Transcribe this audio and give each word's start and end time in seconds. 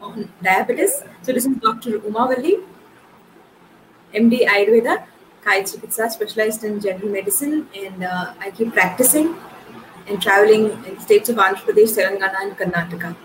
on 0.00 0.30
diabetes. 0.42 1.02
So 1.22 1.32
this 1.32 1.46
is 1.46 1.56
Dr. 1.56 1.98
Umavalli, 1.98 2.62
MD 4.14 4.46
Ayurveda, 4.46 5.04
Kaya 5.42 5.62
Chikitsa, 5.62 6.10
specialized 6.10 6.64
in 6.64 6.80
general 6.80 7.08
medicine, 7.10 7.68
and 7.74 8.04
uh, 8.04 8.34
I 8.40 8.50
keep 8.50 8.72
practicing 8.72 9.36
and 10.06 10.20
traveling 10.20 10.70
in 10.84 11.00
states 11.00 11.28
of 11.28 11.36
Andhra 11.36 11.64
Pradesh, 11.66 11.96
Telangana, 11.96 12.42
and 12.42 12.56
Karnataka. 12.58 13.16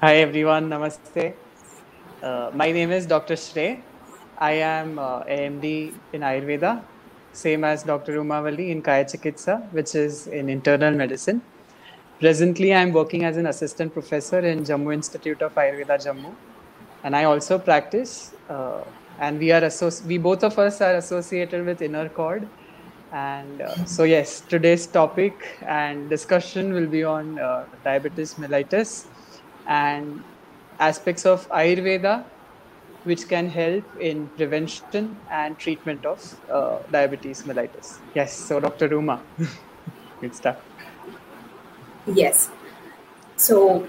Hi 0.00 0.16
everyone, 0.16 0.68
Namaste. 0.68 1.34
Uh, 2.22 2.50
my 2.54 2.72
name 2.72 2.90
is 2.90 3.06
Dr. 3.06 3.34
Shrey. 3.34 3.82
I 4.38 4.52
am 4.52 4.98
uh, 4.98 5.22
AMD 5.24 5.94
in 6.12 6.20
Ayurveda, 6.22 6.82
same 7.32 7.64
as 7.64 7.84
Dr. 7.84 8.18
Umavalli 8.18 8.70
in 8.70 8.82
Kaya 8.82 9.04
Chikitsa, 9.04 9.70
which 9.72 9.94
is 9.94 10.26
in 10.26 10.48
internal 10.48 10.92
medicine. 10.92 11.42
Presently, 12.20 12.72
I 12.72 12.80
am 12.80 12.92
working 12.92 13.24
as 13.24 13.36
an 13.36 13.46
assistant 13.46 13.92
professor 13.92 14.38
in 14.38 14.64
Jammu 14.64 14.94
Institute 14.94 15.42
of 15.42 15.54
Ayurveda, 15.54 15.98
Jammu, 16.04 16.34
and 17.02 17.16
I 17.16 17.24
also 17.24 17.58
practice. 17.58 18.32
Uh, 18.48 18.82
and 19.18 19.38
we 19.38 19.50
are 19.52 19.70
we 20.06 20.18
both 20.18 20.44
of 20.44 20.58
us 20.58 20.80
are 20.80 20.94
associated 20.94 21.66
with 21.66 21.82
Inner 21.82 22.08
Cord. 22.08 22.48
And 23.12 23.60
uh, 23.60 23.84
so, 23.84 24.04
yes, 24.04 24.40
today's 24.40 24.86
topic 24.86 25.34
and 25.66 26.08
discussion 26.08 26.72
will 26.72 26.86
be 26.86 27.04
on 27.04 27.38
uh, 27.38 27.64
diabetes 27.84 28.34
mellitus 28.34 29.06
and 29.66 30.22
aspects 30.80 31.26
of 31.26 31.48
Ayurveda 31.50 32.24
which 33.04 33.28
can 33.28 33.48
help 33.48 33.84
in 34.00 34.28
prevention 34.36 35.16
and 35.30 35.58
treatment 35.58 36.06
of 36.06 36.40
uh, 36.50 36.78
diabetes 36.90 37.42
mellitus. 37.42 37.98
Yes, 38.14 38.32
so 38.32 38.60
Dr. 38.60 38.86
Uma, 38.94 39.20
good 40.20 40.34
stuff. 40.34 40.56
Yes. 42.06 42.50
So, 43.36 43.88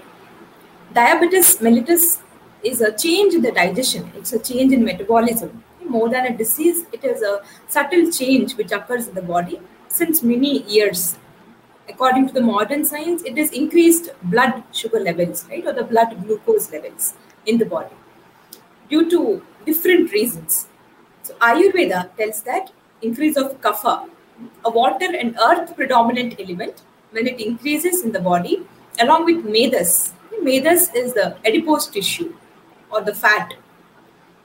diabetes 0.92 1.58
mellitus 1.58 2.20
is 2.62 2.80
a 2.80 2.92
change 2.92 3.34
in 3.34 3.42
the 3.42 3.52
digestion, 3.52 4.10
it's 4.16 4.32
a 4.32 4.38
change 4.38 4.72
in 4.72 4.84
metabolism. 4.84 5.64
More 5.86 6.08
than 6.08 6.26
a 6.26 6.36
disease, 6.36 6.86
it 6.92 7.04
is 7.04 7.22
a 7.22 7.42
subtle 7.68 8.10
change 8.10 8.56
which 8.56 8.72
occurs 8.72 9.08
in 9.08 9.14
the 9.14 9.22
body 9.22 9.60
since 9.88 10.22
many 10.22 10.62
years. 10.62 11.16
According 11.88 12.28
to 12.28 12.32
the 12.32 12.40
modern 12.40 12.84
science, 12.84 13.22
it 13.22 13.36
is 13.36 13.50
increased 13.50 14.10
blood 14.22 14.62
sugar 14.72 14.98
levels, 14.98 15.44
right, 15.50 15.66
or 15.66 15.74
the 15.74 15.84
blood 15.84 16.24
glucose 16.24 16.72
levels 16.72 17.14
in 17.44 17.58
the 17.58 17.66
body 17.66 17.94
due 18.88 19.10
to 19.10 19.42
different 19.66 20.10
reasons. 20.12 20.68
So 21.22 21.34
Ayurveda 21.34 22.16
tells 22.16 22.42
that 22.42 22.70
increase 23.02 23.36
of 23.36 23.60
kapha, 23.60 24.08
a 24.64 24.70
water 24.70 25.14
and 25.16 25.36
earth 25.38 25.76
predominant 25.76 26.40
element, 26.40 26.82
when 27.14 27.26
it 27.26 27.40
increases 27.40 28.02
in 28.04 28.12
the 28.12 28.20
body, 28.20 28.66
along 29.00 29.24
with 29.24 29.44
medas. 29.44 30.12
Medas 30.42 30.90
is 30.94 31.14
the 31.14 31.26
adipose 31.46 31.86
tissue 31.86 32.34
or 32.90 33.00
the 33.00 33.14
fat. 33.14 33.54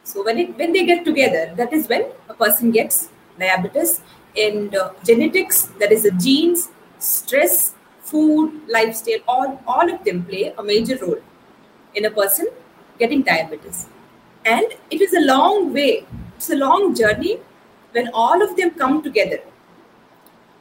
So 0.04 0.24
when 0.24 0.40
it 0.40 0.58
when 0.58 0.74
they 0.74 0.86
get 0.86 1.06
together, 1.06 1.54
that 1.58 1.74
is 1.74 1.88
when 1.88 2.06
a 2.30 2.34
person 2.34 2.72
gets 2.72 3.10
diabetes. 3.40 4.02
And 4.38 4.76
uh, 4.76 4.92
genetics, 5.04 5.64
that 5.80 5.92
is 5.92 6.04
the 6.04 6.12
genes, 6.12 6.70
stress, 7.00 7.74
food, 8.02 8.62
lifestyle, 8.68 9.24
all 9.28 9.62
all 9.68 9.94
of 9.94 10.04
them 10.04 10.24
play 10.26 10.54
a 10.58 10.64
major 10.64 10.98
role 11.06 11.22
in 11.96 12.06
a 12.06 12.12
person 12.12 12.48
getting 13.00 13.24
diabetes 13.24 13.88
and 14.46 14.66
it 14.92 15.02
is 15.02 15.14
a 15.14 15.22
long 15.22 15.74
way 15.74 16.06
it's 16.38 16.50
a 16.50 16.56
long 16.56 16.96
journey 16.96 17.38
when 17.92 18.10
all 18.14 18.42
of 18.42 18.56
them 18.58 18.72
come 18.72 19.02
together 19.02 19.40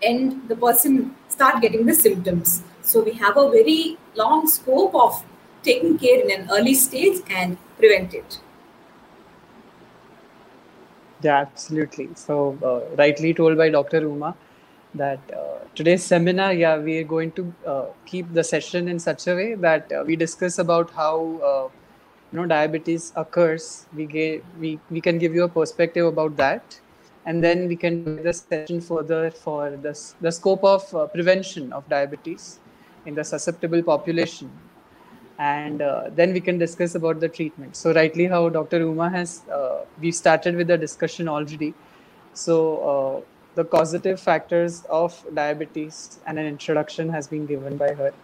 and 0.02 0.48
the 0.48 0.56
person 0.56 1.14
start 1.28 1.60
getting 1.60 1.86
the 1.86 1.94
symptoms. 1.94 2.62
So 2.82 3.02
we 3.02 3.12
have 3.14 3.36
a 3.36 3.50
very 3.50 3.98
long 4.14 4.46
scope 4.46 4.94
of 4.94 5.24
taking 5.62 5.98
care 5.98 6.20
in 6.20 6.30
an 6.30 6.48
early 6.50 6.74
stage 6.74 7.22
and 7.30 7.56
prevent 7.78 8.14
it. 8.14 8.40
Yeah 11.22 11.38
absolutely. 11.38 12.08
So 12.14 12.58
uh, 12.62 12.96
rightly 12.96 13.34
told 13.34 13.58
by 13.58 13.68
dr 13.70 14.00
uma 14.00 14.34
that 14.94 15.18
uh, 15.36 15.58
today's 15.74 16.04
seminar 16.04 16.52
yeah 16.54 16.78
we 16.78 16.98
are 16.98 17.04
going 17.04 17.32
to 17.32 17.52
uh, 17.66 17.86
keep 18.06 18.32
the 18.32 18.42
session 18.42 18.88
in 18.88 18.98
such 18.98 19.26
a 19.26 19.34
way 19.34 19.54
that 19.54 19.92
uh, 19.92 20.04
we 20.06 20.16
discuss 20.16 20.58
about 20.58 20.90
how 20.92 21.14
uh, 21.50 21.68
you 22.32 22.38
know 22.38 22.46
diabetes 22.46 23.12
occurs. 23.16 23.86
We 23.94 24.42
we, 24.60 24.78
we 24.90 25.00
can 25.00 25.18
give 25.18 25.34
you 25.34 25.44
a 25.44 25.48
perspective 25.48 26.06
about 26.06 26.36
that 26.36 26.80
and 27.28 27.44
then 27.44 27.68
we 27.68 27.76
can 27.76 28.04
do 28.04 28.22
the 28.26 28.32
session 28.32 28.80
further 28.80 29.30
for 29.30 29.70
the, 29.70 29.92
the 30.22 30.32
scope 30.32 30.64
of 30.64 30.82
uh, 30.94 31.06
prevention 31.06 31.72
of 31.74 31.86
diabetes 31.88 32.58
in 33.04 33.14
the 33.14 33.22
susceptible 33.22 33.82
population. 33.82 34.50
And 35.38 35.82
uh, 35.82 36.04
then 36.10 36.32
we 36.32 36.40
can 36.40 36.56
discuss 36.58 36.94
about 36.94 37.20
the 37.20 37.28
treatment. 37.28 37.76
So 37.76 37.92
rightly 37.92 38.24
how 38.26 38.48
dr 38.48 38.78
uma 38.78 39.10
has 39.10 39.42
uh, 39.56 39.84
we 40.00 40.10
started 40.10 40.56
with 40.56 40.68
the 40.68 40.78
discussion 40.78 41.28
already. 41.28 41.74
So 42.32 42.56
uh, 42.92 43.20
the 43.56 43.64
causative 43.76 44.18
factors 44.20 44.84
of 44.88 45.22
diabetes 45.34 46.18
and 46.26 46.38
an 46.38 46.46
introduction 46.46 47.10
has 47.10 47.28
been 47.28 47.44
given 47.44 47.76
by 47.76 47.92
her. 47.92 48.14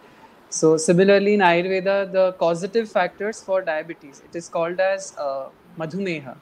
So 0.49 0.77
similarly 0.77 1.35
in 1.35 1.41
Ayurveda, 1.41 2.11
the 2.11 2.33
causative 2.39 2.89
factors 2.89 3.43
for 3.43 3.61
diabetes, 3.61 4.23
it 4.27 4.35
is 4.35 4.49
called 4.49 4.79
as 4.79 5.15
uh, 5.19 5.49
madhumeha. 5.77 6.35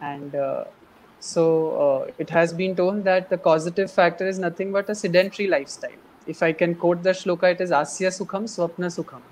And 0.00 0.34
uh, 0.34 0.64
so 1.24 1.42
uh, 1.82 2.10
it 2.18 2.28
has 2.28 2.52
been 2.52 2.76
told 2.76 3.04
that 3.04 3.30
the 3.30 3.38
causative 3.38 3.90
factor 3.90 4.26
is 4.26 4.38
nothing 4.38 4.72
but 4.72 4.90
a 4.90 4.94
sedentary 4.94 5.48
lifestyle. 5.48 6.02
If 6.26 6.42
I 6.42 6.52
can 6.52 6.74
quote 6.74 7.02
the 7.02 7.14
shloka, 7.20 7.50
it 7.52 7.62
is 7.62 7.70
asya 7.70 8.10
sukham, 8.16 8.44
swapna 8.54 8.90
sukham. 8.96 9.22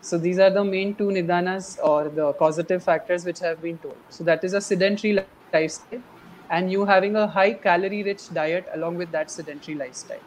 So 0.00 0.18
these 0.18 0.40
are 0.40 0.50
the 0.50 0.64
main 0.64 0.96
two 0.96 1.12
nidanas 1.18 1.78
or 1.84 2.08
the 2.08 2.32
causative 2.32 2.82
factors 2.82 3.24
which 3.24 3.38
have 3.38 3.62
been 3.62 3.78
told. 3.78 3.96
So 4.08 4.24
that 4.24 4.42
is 4.42 4.52
a 4.52 4.60
sedentary 4.60 5.24
lifestyle 5.52 6.02
and 6.50 6.72
you 6.72 6.84
having 6.84 7.14
a 7.14 7.26
high 7.28 7.52
calorie 7.52 8.02
rich 8.02 8.28
diet 8.34 8.66
along 8.74 8.96
with 8.96 9.12
that 9.12 9.30
sedentary 9.30 9.76
lifestyle. 9.76 10.26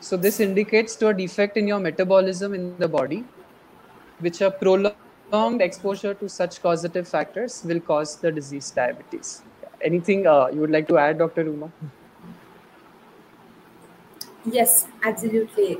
So 0.00 0.16
this 0.16 0.40
indicates 0.40 0.96
to 0.96 1.08
a 1.08 1.14
defect 1.14 1.58
in 1.58 1.68
your 1.68 1.80
metabolism 1.80 2.54
in 2.54 2.78
the 2.78 2.88
body, 2.88 3.24
which 4.18 4.40
a 4.40 4.50
prolonged 4.50 5.60
exposure 5.60 6.14
to 6.14 6.28
such 6.28 6.62
causative 6.62 7.06
factors 7.06 7.62
will 7.66 7.80
cause 7.80 8.16
the 8.16 8.32
disease 8.32 8.70
diabetes. 8.70 9.42
Anything 9.84 10.26
uh, 10.26 10.48
you 10.48 10.60
would 10.60 10.70
like 10.70 10.88
to 10.88 10.98
add, 10.98 11.18
Dr. 11.18 11.42
Uma? 11.42 11.70
Yes, 14.44 14.86
absolutely. 15.02 15.78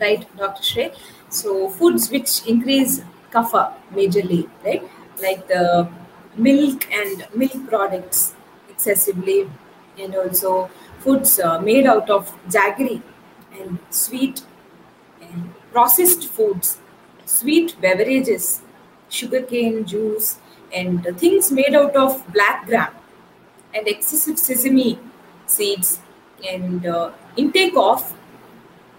Right, 0.00 0.26
Dr. 0.36 0.62
Shrey. 0.62 0.94
So 1.28 1.68
foods 1.68 2.10
which 2.10 2.46
increase 2.46 3.02
kapha 3.32 3.72
majorly, 3.92 4.48
right? 4.64 4.82
Like 5.20 5.46
the 5.48 5.88
milk 6.36 6.86
and 6.92 7.26
milk 7.34 7.68
products 7.68 8.34
excessively, 8.68 9.50
and 9.98 10.14
also 10.14 10.70
foods 11.00 11.38
uh, 11.40 11.60
made 11.60 11.86
out 11.86 12.10
of 12.10 12.32
jaggery 12.48 13.02
and 13.58 13.78
sweet 13.90 14.42
and 15.20 15.52
processed 15.72 16.28
foods, 16.28 16.78
sweet 17.24 17.76
beverages, 17.80 18.62
sugarcane 19.08 19.84
juice, 19.84 20.38
and 20.72 21.06
things 21.18 21.52
made 21.52 21.74
out 21.74 21.96
of 21.96 22.26
black 22.32 22.66
gram 22.66 22.92
and 23.74 23.86
excessive 23.88 24.38
sesame 24.38 24.98
seeds 25.46 26.00
and 26.48 26.86
uh, 26.86 27.10
intake 27.36 27.76
of 27.76 28.14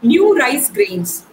new 0.02 0.38
rice 0.38 0.70
grains. 0.70 1.26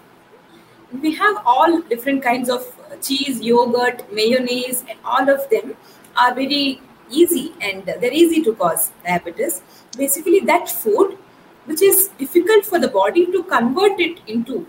We 1.03 1.15
have 1.15 1.37
all 1.45 1.81
different 1.83 2.23
kinds 2.23 2.49
of 2.49 2.67
cheese, 3.01 3.41
yogurt, 3.41 4.13
mayonnaise, 4.13 4.85
and 4.89 4.99
all 5.05 5.29
of 5.29 5.49
them 5.51 5.77
are 6.17 6.35
very 6.35 6.81
easy 7.11 7.53
and 7.61 7.85
they're 7.85 8.13
easy 8.13 8.43
to 8.43 8.55
cause 8.55 8.93
diabetes 9.05 9.63
basically 9.97 10.41
that 10.41 10.69
food 10.69 11.19
which 11.67 11.83
is 11.83 12.09
difficult 12.19 12.65
for 12.65 12.79
the 12.79 12.89
body 12.89 13.27
to 13.27 13.43
convert 13.45 14.01
it 14.01 14.21
into 14.27 14.67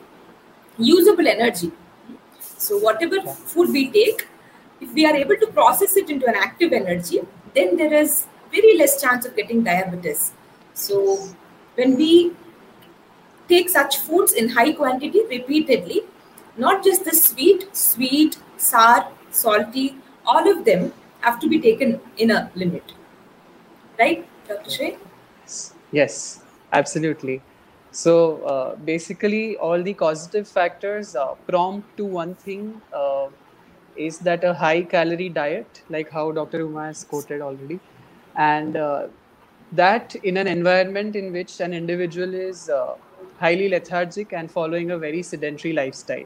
usable 0.78 1.28
energy. 1.28 1.72
So, 2.40 2.78
whatever 2.78 3.22
food 3.22 3.70
we 3.70 3.90
take, 3.90 4.28
if 4.81 4.93
we 4.93 5.05
are 5.05 5.16
able 5.16 5.37
to 5.37 5.47
process 5.47 5.95
it 5.95 6.09
into 6.09 6.28
an 6.28 6.35
active 6.35 6.73
energy, 6.73 7.22
then 7.53 7.78
there 7.78 7.93
is 7.93 8.25
very 8.51 8.78
less 8.78 9.01
chance 9.01 9.25
of 9.25 9.35
getting 9.35 9.63
diabetes. 9.63 10.31
So, 10.73 11.29
when 11.75 11.95
we 11.95 12.33
take 13.47 13.69
such 13.69 13.97
foods 13.99 14.33
in 14.33 14.49
high 14.49 14.72
quantity 14.73 15.23
repeatedly, 15.29 16.01
not 16.57 16.83
just 16.83 17.05
the 17.05 17.16
sweet, 17.16 17.75
sweet, 17.75 18.37
sour, 18.57 19.07
salty, 19.29 19.97
all 20.25 20.49
of 20.51 20.66
them 20.66 20.91
have 21.22 21.39
to 21.39 21.47
be 21.47 21.59
taken 21.59 21.99
in 22.17 22.31
a 22.31 22.51
limit. 22.55 22.93
Right, 23.99 24.28
Dr. 24.47 24.69
Shrey? 24.69 24.97
Yes, 25.91 26.41
absolutely. 26.73 27.41
So 27.91 28.43
uh, 28.43 28.75
basically, 28.78 29.57
all 29.57 29.81
the 29.83 29.93
causative 29.93 30.47
factors 30.47 31.16
uh, 31.16 31.35
prompt 31.47 31.97
to 31.97 32.05
one 32.05 32.35
thing 32.35 32.81
uh, 32.93 33.28
is 33.96 34.20
that 34.20 34.43
a 34.43 34.53
high 34.53 34.82
calorie 34.82 35.29
diet, 35.29 35.84
like 35.90 36.09
how 36.09 36.32
Dr. 36.32 36.59
Uma 36.59 36.85
has 36.85 37.03
quoted 37.03 37.41
already, 37.41 37.79
and 38.35 38.76
uh, 38.76 39.08
that 39.72 40.16
in 40.16 40.38
an 40.38 40.47
environment 40.47 41.16
in 41.16 41.32
which 41.32 41.59
an 41.59 41.73
individual 41.73 42.34
is 42.34 42.70
uh, 42.70 42.96
highly 43.40 43.70
lethargic 43.70 44.34
and 44.34 44.52
following 44.52 44.91
a 44.91 44.97
very 44.97 45.23
sedentary 45.23 45.73
lifestyle. 45.73 46.26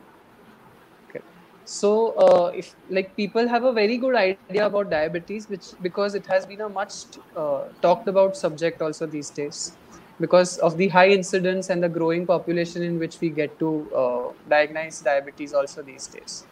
Okay. 1.09 1.21
So, 1.65 2.11
uh, 2.11 2.51
if 2.55 2.75
like 2.89 3.15
people 3.15 3.47
have 3.47 3.63
a 3.63 3.73
very 3.73 3.97
good 3.97 4.15
idea 4.15 4.65
about 4.65 4.89
diabetes, 4.89 5.49
which 5.49 5.67
because 5.81 6.15
it 6.15 6.25
has 6.27 6.45
been 6.45 6.61
a 6.61 6.69
much 6.69 6.93
uh, 7.35 7.63
talked 7.81 8.07
about 8.07 8.35
subject 8.35 8.81
also 8.81 9.05
these 9.05 9.29
days, 9.29 9.77
because 10.19 10.57
of 10.59 10.77
the 10.77 10.87
high 10.87 11.09
incidence 11.09 11.69
and 11.69 11.83
the 11.83 11.89
growing 11.89 12.25
population 12.25 12.81
in 12.81 12.99
which 12.99 13.19
we 13.19 13.29
get 13.29 13.57
to 13.59 13.87
uh, 13.95 14.31
diagnose 14.49 15.01
diabetes 15.01 15.53
also 15.53 15.81
these 15.81 16.07
days. 16.07 16.45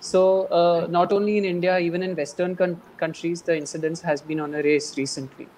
So, 0.00 0.46
uh, 0.46 0.86
not 0.90 1.12
only 1.12 1.38
in 1.38 1.44
India, 1.44 1.78
even 1.78 2.02
in 2.02 2.16
Western 2.16 2.56
con- 2.56 2.82
countries, 2.96 3.42
the 3.42 3.56
incidence 3.56 4.00
has 4.02 4.22
been 4.22 4.40
on 4.40 4.54
a 4.54 4.62
race 4.62 4.96
recently. 4.96 5.50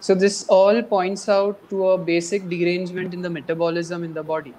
So, 0.00 0.14
this 0.14 0.44
all 0.48 0.82
points 0.82 1.28
out 1.28 1.68
to 1.70 1.88
a 1.90 1.98
basic 1.98 2.48
derangement 2.48 3.14
in 3.14 3.22
the 3.22 3.30
metabolism 3.30 4.04
in 4.04 4.14
the 4.14 4.24
body. 4.24 4.56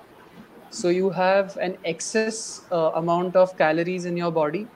So, 0.69 0.89
you 0.89 1.09
have 1.12 1.57
an 1.57 1.77
excess 1.83 2.62
uh, 2.65 2.91
amount 2.95 3.30
of 3.30 3.57
calories 3.57 4.06
in 4.06 4.12
your 4.12 4.25
body, 4.31 4.69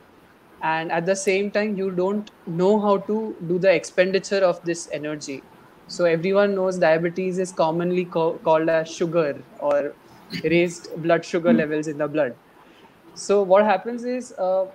and 0.61 0.91
at 0.91 1.05
the 1.05 1.15
same 1.15 1.51
time, 1.51 1.75
you 1.77 1.91
don't 1.91 2.31
know 2.45 2.79
how 2.79 2.97
to 2.99 3.37
do 3.47 3.59
the 3.59 3.71
expenditure 3.73 4.43
of 4.51 4.61
this 4.63 4.89
energy. 4.91 5.43
So, 5.87 6.05
everyone 6.05 6.55
knows 6.55 6.77
diabetes 6.79 7.37
is 7.39 7.51
commonly 7.51 8.05
co- 8.05 8.39
called 8.39 8.69
as 8.69 8.89
sugar 8.91 9.43
or 9.59 9.95
raised 10.43 10.89
blood 10.97 11.25
sugar 11.25 11.53
levels 11.53 11.87
in 11.87 11.97
the 11.97 12.07
blood 12.07 12.37
so 13.17 13.41
what 13.41 13.65
happens 13.65 14.03
is 14.03 14.31
uh, 14.33 14.67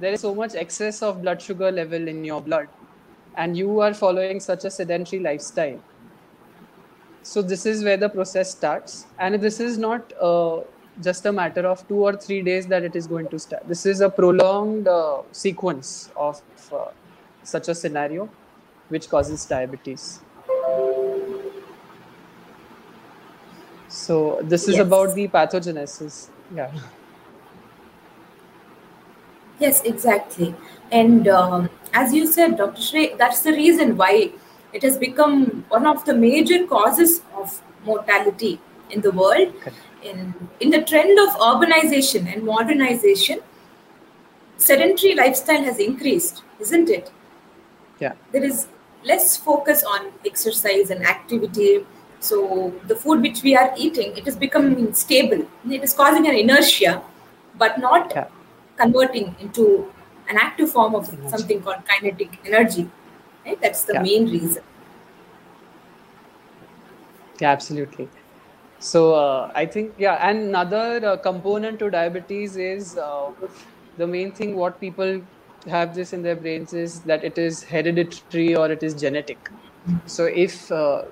there 0.00 0.12
is 0.14 0.22
so 0.22 0.34
much 0.34 0.54
excess 0.54 1.02
of 1.02 1.20
blood 1.20 1.42
sugar 1.42 1.70
level 1.70 2.08
in 2.08 2.24
your 2.24 2.40
blood 2.40 2.68
and 3.36 3.58
you 3.58 3.80
are 3.80 3.92
following 3.92 4.40
such 4.40 4.64
a 4.64 4.70
sedentary 4.70 5.20
lifestyle. 5.22 5.78
So 7.22 7.42
this 7.42 7.66
is 7.66 7.84
where 7.84 7.98
the 7.98 8.08
process 8.08 8.50
starts 8.52 9.04
and 9.18 9.34
this 9.34 9.60
is 9.60 9.76
not 9.76 10.14
uh, 10.18 10.60
just 11.02 11.26
a 11.26 11.32
matter 11.32 11.66
of 11.66 11.86
two 11.86 11.96
or 11.96 12.16
three 12.16 12.40
days 12.40 12.66
that 12.68 12.84
it 12.84 12.96
is 12.96 13.06
going 13.06 13.28
to 13.28 13.38
start. 13.38 13.68
This 13.68 13.84
is 13.84 14.00
a 14.00 14.08
prolonged 14.08 14.88
uh, 14.88 15.20
sequence 15.32 16.10
of 16.16 16.40
uh, 16.72 16.86
such 17.42 17.68
a 17.68 17.74
scenario 17.74 18.30
which 18.88 19.10
causes 19.10 19.44
diabetes. 19.44 20.20
So 23.88 24.38
this 24.42 24.68
is 24.68 24.76
Yes. 24.76 24.86
about 24.86 25.14
the 25.14 25.28
pathogenesis. 25.28 26.28
Yeah 26.54 26.70
Yes, 29.58 29.82
exactly. 29.82 30.54
And 30.90 31.28
um, 31.28 31.70
as 31.92 32.12
you 32.12 32.26
said, 32.26 32.56
Dr. 32.56 32.80
Shrey, 32.80 33.16
that's 33.16 33.40
the 33.40 33.52
reason 33.52 33.96
why 33.96 34.32
it 34.72 34.82
has 34.82 34.98
become 34.98 35.64
one 35.68 35.86
of 35.86 36.04
the 36.04 36.14
major 36.14 36.66
causes 36.66 37.22
of 37.36 37.62
mortality 37.84 38.60
in 38.90 39.00
the 39.00 39.12
world. 39.12 39.54
In, 40.02 40.34
in 40.60 40.70
the 40.70 40.82
trend 40.82 41.18
of 41.18 41.34
urbanization 41.36 42.32
and 42.32 42.44
modernization, 42.44 43.40
sedentary 44.56 45.14
lifestyle 45.14 45.62
has 45.62 45.78
increased, 45.78 46.42
isn't 46.60 46.90
it? 46.90 47.10
yeah 48.00 48.12
There 48.32 48.44
is 48.44 48.66
less 49.04 49.36
focus 49.36 49.82
on 49.84 50.12
exercise 50.26 50.90
and 50.90 51.06
activity. 51.06 51.86
So 52.20 52.74
the 52.86 52.96
food 52.96 53.22
which 53.22 53.42
we 53.42 53.56
are 53.56 53.72
eating, 53.78 54.16
it 54.16 54.26
is 54.26 54.36
becoming 54.36 54.92
stable. 54.94 55.46
It 55.70 55.82
is 55.82 55.94
causing 55.94 56.26
an 56.26 56.34
inertia, 56.34 57.02
but 57.56 57.78
not 57.78 58.12
yeah 58.14 58.28
converting 58.76 59.34
into 59.40 59.92
an 60.28 60.36
active 60.38 60.70
form 60.70 60.94
of 60.94 61.06
something 61.28 61.62
called 61.62 61.82
kinetic 61.86 62.38
energy. 62.44 62.90
Right? 63.44 63.60
That's 63.60 63.84
the 63.84 63.94
Yeah. 63.94 64.02
main 64.02 64.30
reason. 64.30 64.62
Yeah, 67.40 67.50
absolutely. 67.50 68.10
So 68.78 69.14
uh, 69.14 69.50
I 69.54 69.66
think 69.66 69.94
yeah, 69.98 70.14
and 70.28 70.48
another 70.50 71.04
uh, 71.06 71.16
component 71.16 71.78
to 71.80 71.90
diabetes 71.90 72.56
is 72.56 72.96
uh, 72.96 73.30
the 73.96 74.06
main 74.06 74.32
thing. 74.34 74.56
What 74.56 74.80
people 74.80 75.22
have 75.66 75.94
this 75.94 76.12
in 76.12 76.22
their 76.22 76.36
brains 76.36 76.72
is 76.74 77.02
that 77.04 77.24
it 77.24 77.38
is 77.38 77.62
hereditary 77.64 78.54
or 78.54 78.70
it 78.70 78.82
is 78.82 78.94
genetic. 78.94 79.50
So 80.06 80.26
if 80.26 80.70
uh, 80.70 81.02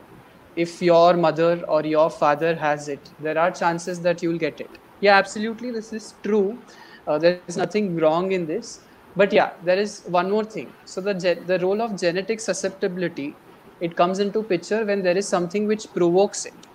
if 0.56 0.82
your 0.82 1.14
mother 1.14 1.62
or 1.68 1.84
your 1.84 2.10
father 2.10 2.54
has 2.56 2.88
it, 2.88 3.10
there 3.18 3.38
are 3.38 3.50
chances 3.50 4.00
that 4.02 4.22
you 4.22 4.30
will 4.30 4.38
get 4.38 4.60
it. 4.60 4.78
Yeah, 5.00 5.16
absolutely, 5.16 5.70
this 5.72 5.92
is 5.92 6.14
true. 6.22 6.58
Uh, 7.06 7.18
there 7.18 7.32
is 7.32 7.40
nothing 7.42 7.96
wrong 7.96 8.16
in 8.18 8.30
this. 8.30 8.62
But 9.00 9.16
yeah, 9.18 9.38
there 9.48 9.78
is 9.78 10.02
one 10.06 10.30
more 10.30 10.44
thing. 10.44 10.74
So 10.84 11.00
the 11.00 11.14
the 11.46 11.58
role 11.58 11.80
of 11.82 11.98
genetic 11.98 12.40
susceptibility 12.40 13.38
it 13.80 13.96
comes 13.96 14.18
into 14.18 14.42
picture 14.42 14.84
when 14.84 15.02
there 15.02 15.16
is 15.16 15.28
something 15.28 15.66
which 15.66 15.92
provokes 15.94 16.46
it 16.46 16.68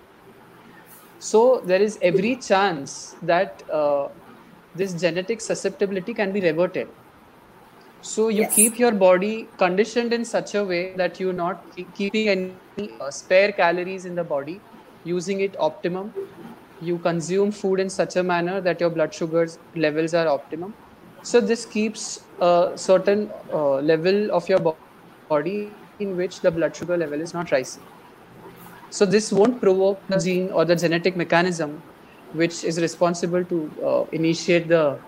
so 1.19 1.61
there 1.65 1.81
is 1.81 1.97
every 2.01 2.35
chance 2.37 3.15
that 3.21 3.63
uh, 3.71 4.07
this 4.73 4.93
genetic 4.93 5.41
susceptibility 5.41 6.13
can 6.13 6.31
be 6.33 6.41
reverted 6.41 6.89
so 8.01 8.27
you 8.29 8.45
Yes. 8.45 8.53
keep 8.55 8.77
your 8.79 8.91
body 8.91 9.51
conditioned 9.57 10.13
in 10.13 10.25
such 10.25 10.55
a 10.55 10.63
way 10.63 10.95
that 10.95 11.19
you're 11.19 11.33
not 11.41 11.65
keeping 11.95 12.29
any 12.29 12.91
uh, 12.91 13.09
spare 13.11 13.51
calories 13.51 14.05
in 14.05 14.15
the 14.15 14.23
body 14.23 14.63
using 15.03 15.39
it 15.41 15.55
optimum 15.59 16.13
you 16.79 16.99
consume 16.99 17.51
food 17.51 17.79
in 17.79 17.89
such 17.89 18.15
a 18.15 18.23
manner 18.23 18.61
that 18.61 18.79
your 18.79 18.89
blood 18.89 19.13
sugars 19.13 19.59
levels 19.75 20.13
are 20.13 20.27
optimum 20.27 20.75
so 21.21 21.41
this 21.41 21.65
keeps 21.65 22.27
a 22.39 22.71
certain 22.75 23.33
uh, 23.51 23.75
level 23.77 24.31
of 24.31 24.47
your 24.49 24.59
bo- 24.59 24.79
body 25.29 25.77
in 25.99 26.15
which 26.15 26.41
the 26.41 26.51
blood 26.51 26.75
sugar 26.75 26.97
level 26.97 27.21
is 27.21 27.33
not 27.33 27.51
rising 27.51 27.83
so 28.89 29.05
this 29.05 29.31
won't 29.31 29.59
provoke 29.61 30.01
the 30.07 30.17
gene 30.19 30.51
or 30.51 30.65
the 30.65 30.75
genetic 30.75 31.15
mechanism 31.15 31.83
which 32.31 32.63
is 32.63 32.79
responsible 32.79 33.43
to 33.45 33.71
uh, 33.85 34.03
initiate 34.11 34.67
the 34.67 35.01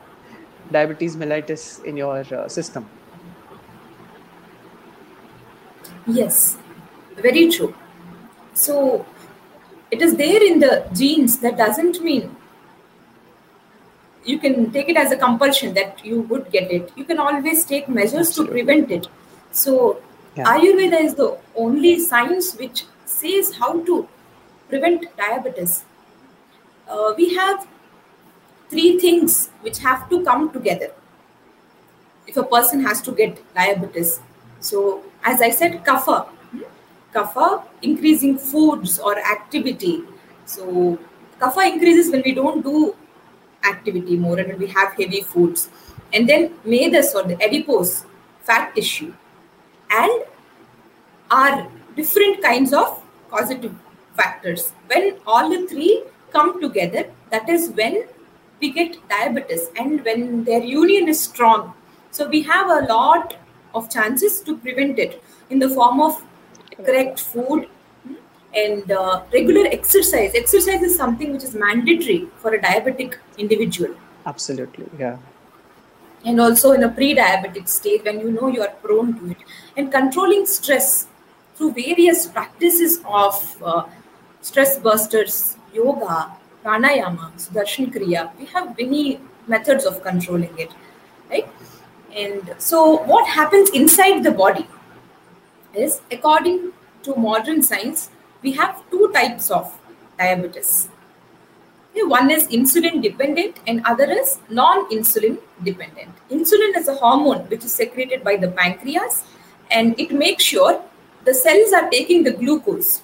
diabetes 0.71 1.15
mellitus 1.17 1.79
in 1.83 1.97
your 1.97 2.23
uh, 2.33 2.47
system. 2.47 2.91
Yes, 6.05 6.57
very 7.17 7.49
true. 7.49 7.75
So 8.53 9.05
it 9.91 10.01
is 10.01 10.15
there 10.15 10.43
in 10.43 10.59
the 10.59 10.85
genes. 10.93 11.39
That 11.39 11.57
doesn't 11.57 12.01
mean 12.01 12.35
you 14.25 14.37
can 14.37 14.71
take 14.71 14.89
it 14.89 14.97
as 14.97 15.11
a 15.11 15.17
compulsion 15.17 15.73
that 15.73 16.05
you 16.05 16.21
would 16.21 16.51
get 16.51 16.71
it. 16.71 16.91
You 16.95 17.03
can 17.03 17.19
always 17.19 17.65
take 17.65 17.89
measures 17.89 18.31
to 18.35 18.45
prevent 18.45 18.91
it. 18.91 19.07
So 19.51 20.01
Yeah. 20.37 20.45
Ayurveda 20.45 20.99
is 21.03 21.15
the 21.15 21.37
only 21.55 21.99
science 21.99 22.55
which 22.55 22.85
says 23.05 23.55
how 23.55 23.69
to 23.85 24.07
prevent 24.69 25.05
diabetes. 25.17 25.83
Uh, 26.87 27.13
we 27.17 27.33
have 27.35 27.67
three 28.69 28.99
things 28.99 29.49
which 29.61 29.79
have 29.79 30.07
to 30.09 30.23
come 30.23 30.51
together 30.51 30.91
if 32.27 32.37
a 32.37 32.43
person 32.43 32.83
has 32.85 33.01
to 33.01 33.11
get 33.11 33.41
diabetes. 33.55 34.19
So, 34.59 35.03
as 35.23 35.41
I 35.41 35.49
said, 35.49 35.83
kapha? 35.83 36.27
Kapha 37.13 37.63
increasing 37.81 38.37
foods 38.37 38.99
or 38.99 39.17
activity. 39.17 40.03
So, 40.45 40.97
kapha 41.39 41.71
increases 41.71 42.11
when 42.11 42.21
we 42.25 42.33
don't 42.33 42.63
do 42.63 42.95
activity 43.63 44.15
more 44.17 44.39
and 44.39 44.47
when 44.49 44.59
we 44.59 44.67
have 44.67 44.93
heavy 44.93 45.21
foods. 45.21 45.69
And 46.13 46.27
then 46.27 46.53
medas 46.63 47.13
or 47.13 47.23
the 47.23 47.41
adipose 47.43 48.05
fat 48.41 48.73
tissue 48.75 49.13
and 49.89 50.23
are 51.31 51.67
different 51.95 52.41
kinds 52.41 52.73
of 52.73 53.01
causative 53.29 53.75
factors. 54.15 54.71
When 54.87 55.17
all 55.27 55.49
the 55.49 55.67
three 55.67 56.03
come 56.31 56.61
together, 56.61 57.11
that 57.29 57.49
is 57.49 57.69
when 57.71 58.05
we 58.59 58.71
get 58.71 58.97
diabetes 59.07 59.69
and 59.77 60.03
when 60.03 60.43
their 60.43 60.63
union 60.63 61.07
is 61.07 61.19
strong. 61.19 61.73
So 62.11 62.27
we 62.27 62.41
have 62.43 62.67
a 62.69 62.85
lot 62.87 63.37
of 63.73 63.89
chances 63.89 64.41
to 64.41 64.57
prevent 64.57 64.99
it 64.99 65.23
in 65.49 65.59
the 65.59 65.69
form 65.69 66.01
of 66.01 66.23
correct 66.85 67.19
food 67.19 67.67
and 68.53 68.91
uh, 68.91 69.21
regular 69.33 69.67
exercise. 69.67 70.31
Exercise 70.33 70.81
is 70.81 70.95
something 70.95 71.31
which 71.31 71.43
is 71.43 71.55
mandatory 71.55 72.27
for 72.37 72.53
a 72.53 72.59
diabetic 72.59 73.15
individual 73.37 73.95
Absolutely, 74.25 74.85
yeah. 74.97 75.17
and 76.25 76.41
also 76.41 76.71
in 76.73 76.83
a 76.83 76.89
pre-diabetic 76.89 77.67
state 77.67 78.03
when 78.03 78.19
you 78.19 78.31
know 78.31 78.47
you 78.47 78.61
are 78.61 78.73
prone 78.83 79.13
to 79.19 79.31
it 79.31 79.37
and 79.77 79.91
controlling 79.91 80.45
stress 80.45 81.07
through 81.55 81.71
various 81.73 82.27
practices 82.27 82.99
of 83.05 83.63
uh, 83.63 83.83
stress 84.41 84.77
busters 84.79 85.55
yoga 85.73 86.17
pranayama 86.65 87.31
sudarshan 87.45 87.87
kriya 87.95 88.23
we 88.39 88.45
have 88.53 88.67
many 88.81 89.03
methods 89.53 89.85
of 89.85 90.03
controlling 90.09 90.53
it 90.65 90.71
right 91.31 91.47
and 92.23 92.53
so 92.57 92.83
what 93.13 93.25
happens 93.39 93.69
inside 93.81 94.21
the 94.27 94.35
body 94.43 94.67
is 95.73 96.01
according 96.11 96.71
to 97.03 97.15
modern 97.15 97.61
science 97.61 98.09
we 98.41 98.51
have 98.53 98.81
two 98.91 99.11
types 99.13 99.51
of 99.51 99.77
diabetes 100.17 100.89
One 102.07 102.31
is 102.31 102.47
insulin 102.47 103.01
dependent 103.01 103.59
and 103.67 103.81
other 103.85 104.09
is 104.09 104.39
non-insulin 104.49 105.37
dependent. 105.63 106.09
Insulin 106.31 106.77
is 106.77 106.87
a 106.87 106.95
hormone 106.95 107.41
which 107.49 107.65
is 107.65 107.73
secreted 107.73 108.23
by 108.23 108.37
the 108.37 108.49
pancreas 108.49 109.23
and 109.69 109.99
it 109.99 110.11
makes 110.11 110.43
sure 110.43 110.81
the 111.25 111.33
cells 111.33 111.73
are 111.73 111.89
taking 111.89 112.23
the 112.23 112.31
glucose. 112.31 113.01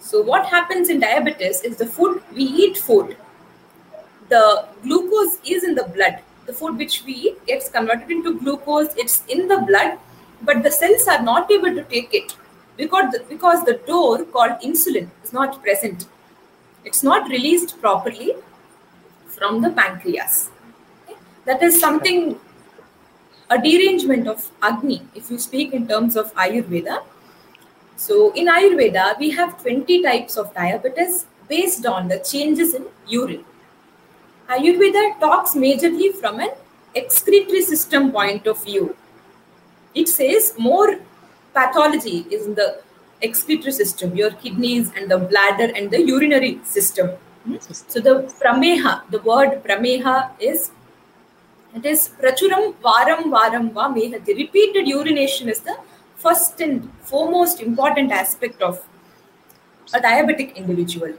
So 0.00 0.22
what 0.22 0.46
happens 0.46 0.88
in 0.88 1.00
diabetes 1.00 1.60
is 1.60 1.76
the 1.76 1.86
food 1.86 2.22
we 2.34 2.44
eat 2.44 2.78
food, 2.78 3.16
the 4.28 4.66
glucose 4.82 5.38
is 5.44 5.62
in 5.62 5.74
the 5.74 5.84
blood. 5.84 6.20
The 6.46 6.52
food 6.52 6.76
which 6.76 7.04
we 7.04 7.12
eat 7.12 7.46
gets 7.46 7.68
converted 7.68 8.10
into 8.10 8.38
glucose. 8.38 8.94
It's 8.96 9.24
in 9.26 9.46
the 9.46 9.58
blood, 9.58 9.98
but 10.42 10.62
the 10.62 10.70
cells 10.70 11.06
are 11.08 11.22
not 11.22 11.50
able 11.50 11.74
to 11.74 11.84
take 11.84 12.12
it 12.12 12.36
because 12.76 13.12
the, 13.12 13.24
because 13.28 13.64
the 13.64 13.74
door 13.86 14.24
called 14.24 14.60
insulin 14.62 15.08
is 15.22 15.32
not 15.32 15.62
present. 15.62 16.06
It's 16.84 17.02
not 17.02 17.28
released 17.28 17.80
properly 17.80 18.32
from 19.26 19.62
the 19.62 19.70
pancreas. 19.70 20.50
Okay? 21.04 21.18
That 21.44 21.62
is 21.62 21.78
something 21.80 22.38
a 23.50 23.58
derangement 23.58 24.26
of 24.26 24.50
Agni, 24.62 25.02
if 25.14 25.30
you 25.30 25.38
speak 25.38 25.72
in 25.72 25.86
terms 25.86 26.16
of 26.16 26.34
Ayurveda. 26.34 27.02
So, 27.96 28.32
in 28.32 28.46
Ayurveda, 28.46 29.18
we 29.18 29.30
have 29.30 29.60
20 29.60 30.02
types 30.02 30.36
of 30.36 30.54
diabetes 30.54 31.26
based 31.48 31.84
on 31.86 32.08
the 32.08 32.18
changes 32.18 32.74
in 32.74 32.86
urine. 33.06 33.44
Ayurveda 34.48 35.20
talks 35.20 35.54
majorly 35.54 36.14
from 36.14 36.40
an 36.40 36.50
excretory 36.94 37.62
system 37.62 38.10
point 38.10 38.46
of 38.46 38.64
view. 38.64 38.96
It 39.94 40.08
says 40.08 40.54
more 40.58 40.98
pathology 41.54 42.26
is 42.30 42.46
in 42.46 42.54
the 42.54 42.80
excretory 43.22 43.72
system, 43.72 44.16
your 44.16 44.30
kidneys 44.30 44.90
and 44.96 45.10
the 45.10 45.18
bladder 45.18 45.72
and 45.76 45.90
the 45.90 46.02
urinary 46.02 46.60
system. 46.64 47.10
Hmm? 47.44 47.56
So 47.60 48.00
the 48.00 48.32
prameha, 48.42 49.02
the 49.10 49.18
word 49.20 49.62
prameha 49.64 50.30
is 50.40 50.70
it 51.74 51.86
is 51.86 52.10
prachuram 52.20 52.74
varam 52.82 53.30
varam 53.30 53.72
va. 53.72 53.92
The 54.24 54.34
repeated 54.34 54.86
urination 54.86 55.48
is 55.48 55.60
the 55.60 55.76
first 56.16 56.60
and 56.60 56.90
foremost 57.00 57.60
important 57.60 58.12
aspect 58.12 58.60
of 58.62 58.82
a 59.94 60.00
diabetic 60.00 60.54
individual. 60.54 61.14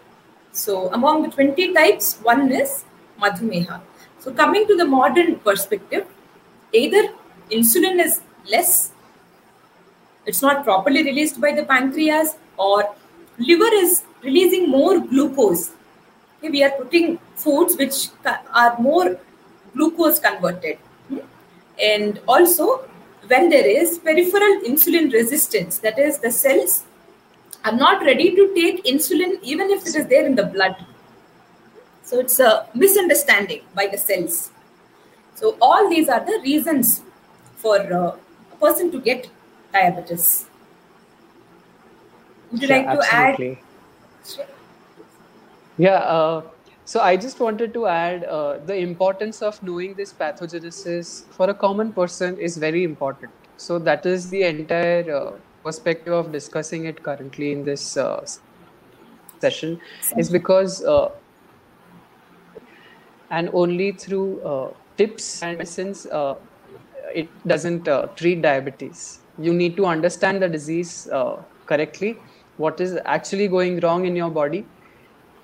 So 0.52 0.94
among 0.94 1.24
the 1.24 1.30
20 1.30 1.74
types, 1.74 2.20
one 2.22 2.52
is 2.52 2.86
madhumeha. 3.20 3.82
So 4.20 4.32
coming 4.32 4.68
to 4.68 4.78
the 4.78 4.86
modern 4.86 5.38
perspective, 5.38 6.06
either 6.72 7.10
insulin 7.52 8.00
is 8.04 8.22
less, 8.50 8.92
it's 10.26 10.42
not 10.42 10.64
properly 10.64 11.04
released 11.04 11.42
by 11.42 11.52
the 11.52 11.64
pancreas, 11.64 12.36
or 12.58 12.96
liver 13.38 13.74
is 13.74 14.04
releasing 14.24 14.70
more 14.70 15.00
glucose. 15.00 15.72
Okay, 16.40 16.50
we 16.50 16.64
are 16.64 16.72
putting 16.72 17.20
foods 17.36 17.76
which 17.78 18.10
are 18.54 18.78
more 18.80 19.18
glucose 19.74 20.20
converted. 20.20 20.78
And 21.82 22.20
also, 22.28 22.86
when 23.28 23.50
there 23.50 23.66
is 23.66 23.98
peripheral 23.98 24.62
insulin 24.62 25.12
resistance, 25.12 25.80
that 25.80 25.98
is, 25.98 26.20
the 26.20 26.32
cells 26.32 26.84
are 27.66 27.72
not 27.72 28.02
ready 28.02 28.36
to 28.36 28.54
take 28.54 28.84
insulin 28.86 29.40
even 29.42 29.70
if 29.70 29.82
it 29.88 29.96
is 29.96 30.08
there 30.08 30.26
in 30.26 30.36
the 30.36 30.44
blood. 30.44 30.76
So 32.04 32.20
it's 32.20 32.40
a 32.40 32.68
misunderstanding 32.76 33.62
by 33.74 33.88
the 33.88 33.98
cells. 33.98 34.52
So 35.36 35.58
all 35.62 35.90
these 35.90 36.10
are 36.10 36.20
the 36.20 36.40
reasons 36.44 37.02
for 37.56 37.78
uh, 37.78 38.18
person 38.64 38.92
to 38.96 39.00
get 39.12 39.30
diabetes. 39.74 40.46
Would 42.52 42.62
you 42.62 42.68
like 42.68 42.86
to 42.86 42.98
absolutely. 42.98 43.52
add? 43.52 44.48
Yeah, 45.78 46.02
uh, 46.16 46.42
so 46.86 47.00
I 47.00 47.16
just 47.18 47.40
wanted 47.40 47.74
to 47.74 47.88
add 47.88 48.26
uh, 48.26 48.60
the 48.66 48.76
importance 48.76 49.42
of 49.42 49.62
knowing 49.64 49.96
this 49.96 50.14
pathogenesis 50.14 51.24
for 51.38 51.50
a 51.50 51.54
common 51.54 51.94
person 51.94 52.38
is 52.38 52.58
very 52.58 52.84
important. 52.84 53.32
So 53.58 53.80
that 53.80 54.06
is 54.06 54.30
the 54.30 54.44
entire 54.44 55.16
uh, 55.16 55.32
perspective 55.64 56.14
of 56.14 56.32
discussing 56.32 56.86
it 56.86 57.02
currently 57.02 57.52
in 57.52 57.64
this 57.64 57.98
uh, 57.98 58.26
session 59.40 59.80
is 60.18 60.30
because 60.30 60.84
uh, 60.84 61.10
and 63.30 63.50
only 63.54 63.92
through 63.92 64.42
uh, 64.42 64.74
tips 64.98 65.42
and 65.42 65.58
medicines 65.58 66.06
uh, 66.08 66.36
it 67.14 67.30
doesn't 67.48 67.88
uh, 67.88 68.08
treat 68.16 68.42
diabetes. 68.42 69.20
You 69.38 69.54
need 69.54 69.76
to 69.78 69.86
understand 69.86 70.42
the 70.42 70.48
disease 70.48 71.08
uh, 71.10 71.42
correctly 71.66 72.18
what 72.58 72.80
is 72.80 73.00
actually 73.06 73.48
going 73.48 73.80
wrong 73.80 74.06
in 74.06 74.16
your 74.16 74.30
body. 74.30 74.66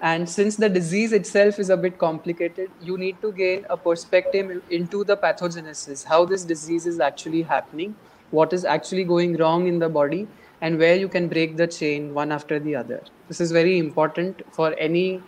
And 0.02 0.30
since 0.30 0.56
the 0.56 0.70
disease 0.70 1.12
itself 1.12 1.60
is 1.60 1.70
a 1.70 1.76
bit 1.76 1.98
complicated 1.98 2.72
you 2.82 2.98
need 2.98 3.22
to 3.22 3.34
gain 3.34 3.66
a 3.70 3.76
perspective 3.76 4.62
into 4.70 5.04
the 5.04 5.18
pathogenesis 5.18 6.06
how 6.06 6.24
this 6.24 6.46
disease 6.46 6.86
is 6.86 7.02
actually 7.02 7.42
happening 7.42 7.96
what 8.32 8.54
is 8.54 8.64
actually 8.64 9.04
going 9.04 9.36
wrong 9.36 9.68
in 9.68 9.80
the 9.80 9.90
body 9.90 10.26
and 10.62 10.78
where 10.78 10.96
you 10.96 11.10
can 11.10 11.28
break 11.28 11.58
the 11.58 11.68
chain 11.68 12.14
one 12.14 12.32
after 12.32 12.60
the 12.60 12.76
other. 12.76 13.02
This 13.28 13.42
is 13.42 13.52
very 13.52 13.78
important 13.78 14.42
for 14.54 14.74
any 14.78 15.22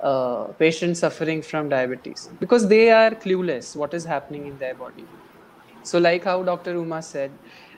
uh, 0.00 0.44
patient 0.58 0.96
suffering 0.96 1.42
from 1.42 1.68
diabetes 1.68 2.28
because 2.40 2.68
they 2.68 2.90
are 2.90 3.10
clueless 3.10 3.76
what 3.76 3.94
is 3.94 4.04
happening 4.04 4.46
in 4.46 4.58
their 4.58 4.74
body 4.74 5.04
so 5.82 5.98
like 5.98 6.24
how 6.24 6.42
dr 6.42 6.70
uma 6.70 7.02
said 7.02 7.30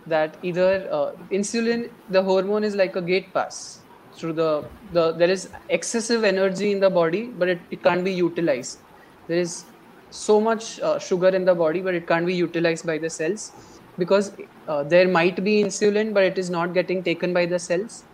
that 0.06 0.36
either 0.42 0.88
uh, 0.90 1.12
insulin 1.30 1.90
the 2.10 2.22
hormone 2.22 2.64
is 2.64 2.74
like 2.74 2.96
a 2.96 3.02
gate 3.02 3.32
pass 3.32 3.80
through 4.16 4.32
the, 4.32 4.64
the 4.92 5.12
there 5.12 5.30
is 5.30 5.48
excessive 5.68 6.24
energy 6.24 6.72
in 6.72 6.80
the 6.80 6.90
body 6.90 7.26
but 7.26 7.48
it, 7.48 7.60
it 7.70 7.82
can't 7.82 8.04
be 8.04 8.12
utilized. 8.12 8.78
There 9.26 9.38
is 9.38 9.64
so 10.10 10.40
much 10.40 10.80
uh, 10.80 10.98
sugar 10.98 11.28
in 11.28 11.44
the 11.44 11.54
body 11.54 11.80
but 11.80 11.94
it 11.94 12.06
can't 12.06 12.26
be 12.26 12.34
utilized 12.34 12.86
by 12.86 12.98
the 12.98 13.10
cells 13.10 13.52
because 13.98 14.32
uh, 14.68 14.82
there 14.84 15.08
might 15.08 15.42
be 15.42 15.62
insulin 15.62 16.14
but 16.14 16.22
it 16.24 16.38
is 16.38 16.50
not 16.50 16.74
getting 16.74 17.02
taken 17.02 17.32
by 17.32 17.46
the 17.46 17.58
cells 17.58 18.04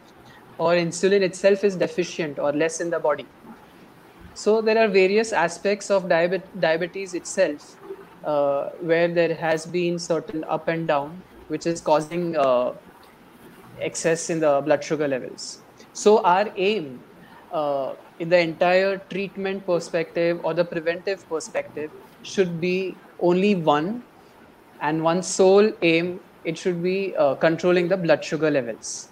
or 0.59 0.73
insulin 0.75 1.21
itself 1.23 1.65
is 1.65 1.77
deficient 1.77 2.39
or 2.39 2.53
less 2.53 2.81
in 2.81 2.91
the 2.91 2.99
body. 2.99 3.27
So 4.35 4.63
there 4.63 4.79
are 4.79 4.89
various 4.89 5.33
aspects 5.33 5.91
of 5.91 6.05
diabet- 6.09 6.61
diabetes 6.61 7.15
itself 7.15 7.77
uh, 8.25 8.71
where 8.81 9.09
there 9.09 9.35
has 9.35 9.67
been 9.67 9.99
certain 9.99 10.45
up 10.45 10.69
and 10.69 10.87
down, 10.87 11.23
which 11.49 11.67
is 11.67 11.81
causing 11.81 12.37
uh, 12.37 12.73
excess 13.79 14.31
in 14.31 14.41
the 14.41 14.61
blood 14.65 14.85
sugar 14.85 15.09
levels. 15.09 15.61
So 15.93 16.23
our 16.25 16.51
aim 16.57 17.01
uh, 17.53 17.95
in 18.19 18.29
the 18.29 18.39
entire 18.39 18.99
treatment 19.11 19.67
perspective 19.67 20.41
or 20.45 20.55
the 20.55 20.65
preventive 20.65 21.29
perspective 21.29 21.91
should 22.23 22.61
be 22.61 22.97
only 23.19 23.55
one, 23.55 24.03
and 24.81 25.03
one 25.03 25.23
sole 25.23 25.73
aim. 25.83 26.21
It 26.45 26.57
should 26.57 26.83
be 26.83 27.15
uh, 27.17 27.35
controlling 27.35 27.89
the 27.89 27.97
blood 27.97 28.25
sugar 28.25 28.51
levels. 28.51 29.09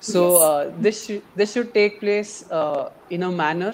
So 0.00 0.36
uh, 0.36 0.72
this 0.78 1.06
should, 1.06 1.22
this 1.34 1.52
should 1.52 1.72
take 1.72 2.00
place 2.00 2.44
uh, 2.50 2.90
in 3.08 3.22
a 3.22 3.30
manner 3.30 3.72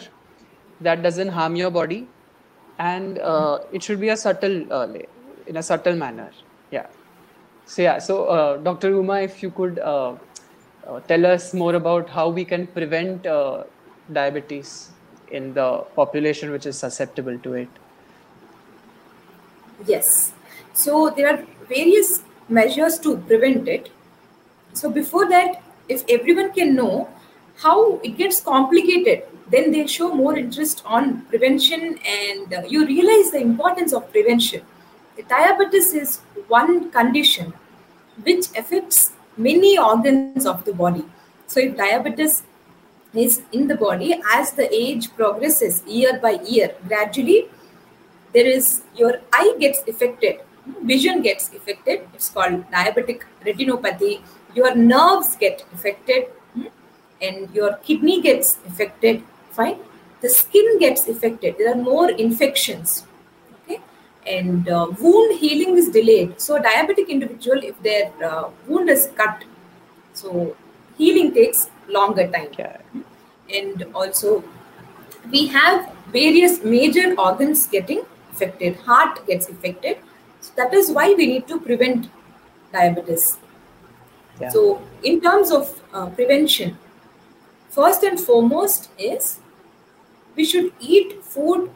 that 0.81 1.03
doesn't 1.03 1.29
harm 1.29 1.57
your 1.57 1.71
body, 1.71 2.07
and 2.81 3.19
uh, 3.19 3.59
it 3.73 3.83
should 3.83 4.01
be 4.01 4.09
a 4.09 4.17
subtle 4.17 4.73
uh, 4.73 4.89
in 5.47 5.57
a 5.57 5.63
subtle 5.63 5.97
manner. 5.97 6.31
Yeah. 6.71 6.87
So 7.67 7.83
yeah. 7.83 7.99
So 7.99 8.25
uh, 8.25 8.57
Dr. 8.57 8.91
Uma, 8.91 9.21
if 9.21 9.43
you 9.43 9.51
could 9.51 9.79
uh, 9.79 10.15
uh, 10.87 11.01
tell 11.01 11.27
us 11.27 11.53
more 11.53 11.75
about 11.75 12.09
how 12.09 12.29
we 12.31 12.45
can 12.45 12.67
prevent 12.67 13.27
uh, 13.27 13.65
diabetes 14.13 14.91
in 15.31 15.53
the 15.55 15.85
population 15.95 16.51
which 16.51 16.67
is 16.67 16.79
susceptible 16.79 17.39
to 17.39 17.55
it. 17.55 17.69
Yes. 19.87 20.33
So 20.73 21.11
there 21.11 21.29
are 21.35 21.45
various 21.69 22.23
measures 22.49 22.99
to 23.01 23.17
prevent 23.19 23.69
it. 23.69 23.91
So 24.73 24.91
before 24.91 25.29
that, 25.29 25.63
if 25.89 26.05
everyone 26.09 26.53
can 26.53 26.75
know 26.75 27.09
how 27.57 27.99
it 27.99 28.17
gets 28.17 28.41
complicated, 28.41 29.25
then 29.51 29.71
they 29.73 29.87
show 29.87 30.15
more 30.15 30.37
interest 30.37 30.83
on 30.85 31.23
prevention 31.27 31.99
and 32.07 32.55
uh, 32.55 32.63
you 32.69 32.87
realize 32.87 33.31
the 33.31 33.41
importance 33.41 33.93
of 33.93 34.11
prevention. 34.13 34.63
The 35.17 35.23
diabetes 35.25 35.93
is 35.95 36.19
one 36.49 36.91
condition 36.91 37.53
which 38.23 38.47
affects 38.57 39.13
many 39.37 39.79
organs 39.79 40.47
of 40.47 40.65
the 40.65 40.73
body. 40.73 41.05
So 41.47 41.61
if 41.61 41.77
diabetes 41.77 42.43
is 43.15 43.43
in 43.53 43.67
the 43.67 43.75
body 43.75 44.21
as 44.33 44.53
the 44.53 44.73
age 44.73 45.13
progresses 45.17 45.83
year 45.87 46.19
by 46.23 46.39
year, 46.45 46.75
gradually 46.87 47.49
there 48.33 48.47
is 48.47 48.83
your 48.95 49.15
eye 49.33 49.57
gets 49.59 49.83
affected 49.89 50.41
vision 50.85 51.23
gets 51.23 51.53
affected 51.55 52.07
it's 52.15 52.29
called 52.29 52.65
diabetic 52.71 53.23
retinopathy 53.47 54.21
your 54.55 54.75
nerves 54.75 55.35
get 55.37 55.65
affected 55.75 56.25
hmm, 56.55 56.67
and 57.21 57.53
your 57.55 57.75
kidney 57.89 58.21
gets 58.21 58.59
affected 58.67 59.23
fine? 59.51 59.79
The 60.21 60.29
skin 60.29 60.79
gets 60.79 61.09
affected. 61.09 61.57
There 61.59 61.73
are 61.73 61.83
more 61.83 62.11
infections. 62.11 63.07
Okay? 63.65 63.81
And 64.27 64.69
uh, 64.69 64.89
wound 65.01 65.39
healing 65.39 65.77
is 65.77 65.89
delayed. 65.89 66.41
So 66.41 66.59
diabetic 66.61 67.09
individual 67.09 67.59
if 67.63 67.81
their 67.83 68.13
uh, 68.23 68.51
wound 68.67 68.91
is 68.91 69.11
cut 69.17 69.45
so 70.13 70.57
healing 70.99 71.33
takes 71.33 71.71
longer 71.89 72.29
time. 72.31 72.49
Yeah. 72.59 72.77
and 73.53 73.85
also 73.95 74.45
we 75.31 75.47
have 75.49 75.91
various 76.13 76.63
major 76.65 77.15
organs 77.19 77.67
getting 77.67 78.03
affected. 78.33 78.77
Heart 78.77 79.27
gets 79.27 79.49
affected. 79.49 79.99
So 80.41 80.53
that 80.57 80.73
is 80.73 80.91
why 80.91 81.15
we 81.15 81.27
need 81.27 81.49
to 81.49 81.61
prevent 81.61 82.09
diabetes. 82.73 83.39
Yeah. 84.41 84.49
so 84.49 84.83
in 85.03 85.21
terms 85.21 85.51
of 85.51 85.81
uh, 85.93 86.07
prevention 86.07 86.79
first 87.71 88.03
and 88.03 88.21
foremost 88.21 88.91
is 88.99 89.41
we 90.37 90.45
should 90.45 90.73
eat 90.81 91.23
food 91.23 91.71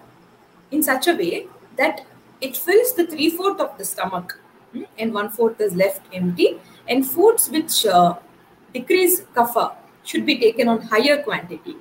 in 0.70 0.82
such 0.82 1.06
a 1.08 1.14
way 1.14 1.46
that 1.76 2.04
it 2.40 2.56
fills 2.56 2.94
the 2.94 3.06
three 3.06 3.30
fourth 3.30 3.60
of 3.60 3.76
the 3.78 3.84
stomach 3.84 4.38
hmm, 4.72 4.82
and 4.98 5.14
one 5.14 5.30
fourth 5.30 5.60
is 5.60 5.74
left 5.74 6.02
empty. 6.12 6.58
And 6.88 7.06
foods 7.06 7.48
which 7.48 7.86
uh, 7.86 8.14
decrease 8.74 9.22
kapha 9.34 9.74
should 10.04 10.26
be 10.26 10.38
taken 10.38 10.68
on 10.68 10.82
higher 10.82 11.22
quantity. 11.22 11.76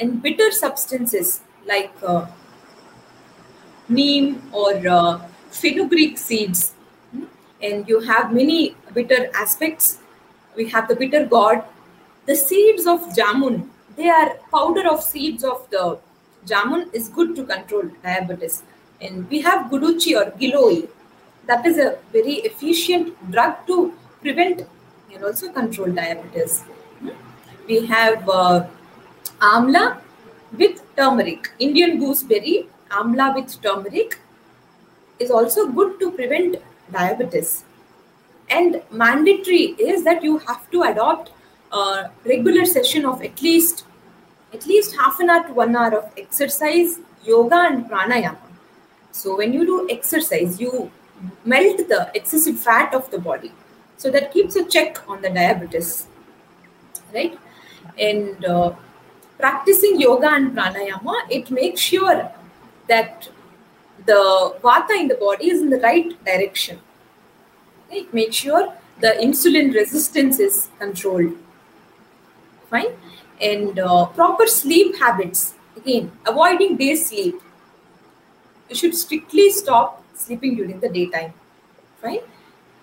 And 0.00 0.22
bitter 0.22 0.50
substances 0.50 1.42
like 1.66 1.92
uh, 2.02 2.26
neem 3.88 4.42
or 4.52 4.88
uh, 4.88 5.20
fenugreek 5.50 6.16
seeds, 6.18 6.72
hmm, 7.12 7.24
and 7.62 7.88
you 7.88 8.00
have 8.00 8.32
many 8.32 8.76
bitter 8.94 9.30
aspects. 9.34 9.98
We 10.56 10.68
have 10.70 10.88
the 10.88 10.96
bitter 10.96 11.26
gourd, 11.26 11.62
the 12.30 12.36
seeds 12.36 12.86
of 12.86 13.06
jamun. 13.18 13.54
They 13.96 14.08
are 14.08 14.34
powder 14.52 14.88
of 14.88 15.02
seeds 15.02 15.44
of 15.52 15.68
the 15.70 15.98
jamun 16.50 16.82
is 16.94 17.08
good 17.08 17.34
to 17.36 17.44
control 17.44 17.88
diabetes 18.04 18.62
and 19.00 19.28
we 19.28 19.40
have 19.46 19.70
guduchi 19.70 20.12
or 20.20 20.26
giloy. 20.42 20.88
That 21.46 21.66
is 21.66 21.78
a 21.78 21.88
very 22.12 22.34
efficient 22.50 23.16
drug 23.32 23.56
to 23.66 23.92
prevent 24.20 24.62
and 25.12 25.24
also 25.24 25.50
control 25.52 25.90
diabetes. 25.90 26.62
We 27.66 27.84
have 27.86 28.28
uh, 28.28 28.66
amla 29.40 29.98
with 30.56 30.80
turmeric. 30.96 31.50
Indian 31.58 31.98
gooseberry, 31.98 32.68
amla 32.90 33.34
with 33.34 33.60
turmeric 33.60 34.18
is 35.18 35.32
also 35.32 35.66
good 35.66 35.98
to 35.98 36.12
prevent 36.12 36.56
diabetes. 36.92 37.64
And 38.48 38.82
mandatory 38.92 39.74
is 39.90 40.04
that 40.04 40.22
you 40.22 40.38
have 40.38 40.70
to 40.70 40.82
adopt 40.82 41.30
a 41.72 42.10
regular 42.24 42.64
session 42.64 43.04
of 43.04 43.22
at 43.22 43.40
least 43.42 43.84
at 44.52 44.66
least 44.66 44.96
half 44.96 45.20
an 45.20 45.30
hour 45.30 45.46
to 45.46 45.52
one 45.52 45.76
hour 45.76 45.96
of 45.96 46.12
exercise, 46.16 46.98
yoga, 47.24 47.56
and 47.70 47.88
pranayama 47.88 48.50
so 49.12 49.36
when 49.36 49.52
you 49.52 49.66
do 49.66 49.88
exercise, 49.90 50.60
you 50.60 50.90
melt 51.44 51.88
the 51.88 52.10
excessive 52.14 52.58
fat 52.58 52.94
of 52.94 53.10
the 53.10 53.18
body. 53.18 53.52
So 53.96 54.10
that 54.10 54.32
keeps 54.32 54.56
a 54.56 54.64
check 54.64 54.98
on 55.08 55.20
the 55.20 55.28
diabetes, 55.28 56.06
right? 57.12 57.38
And 57.98 58.44
uh, 58.44 58.74
practicing 59.38 60.00
yoga 60.00 60.28
and 60.30 60.56
pranayama, 60.56 61.30
it 61.30 61.50
makes 61.50 61.80
sure 61.80 62.32
that 62.88 63.28
the 64.06 64.54
vata 64.62 64.98
in 64.98 65.08
the 65.08 65.16
body 65.16 65.50
is 65.50 65.60
in 65.60 65.70
the 65.70 65.80
right 65.80 66.24
direction. 66.24 66.78
It 67.90 68.14
makes 68.14 68.36
sure 68.36 68.72
the 69.00 69.16
insulin 69.20 69.74
resistance 69.74 70.38
is 70.38 70.68
controlled. 70.78 71.36
Fine. 72.70 72.92
And 73.40 73.78
uh, 73.78 74.06
proper 74.06 74.46
sleep 74.46 74.96
habits. 74.98 75.54
Again, 75.76 76.12
avoiding 76.26 76.76
day 76.76 76.94
sleep. 76.94 77.40
You 78.68 78.76
should 78.76 78.94
strictly 78.94 79.50
stop 79.50 80.04
sleeping 80.14 80.56
during 80.56 80.80
the 80.80 80.88
daytime. 80.88 81.34
Right 82.02 82.24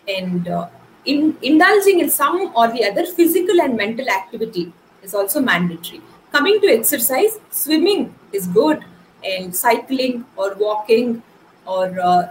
and 0.07 0.47
uh, 0.47 0.67
in 1.05 1.37
indulging 1.41 1.99
in 1.99 2.09
some 2.09 2.51
or 2.55 2.67
the 2.71 2.83
other 2.85 3.05
physical 3.05 3.61
and 3.61 3.75
mental 3.75 4.09
activity 4.09 4.71
is 5.03 5.13
also 5.13 5.41
mandatory. 5.41 6.01
Coming 6.31 6.59
to 6.61 6.67
exercise 6.67 7.39
swimming 7.51 8.13
is 8.31 8.47
good. 8.47 8.83
And 9.23 9.55
cycling 9.55 10.25
or 10.35 10.53
walking 10.55 11.23
or 11.65 11.99
uh, 11.99 12.27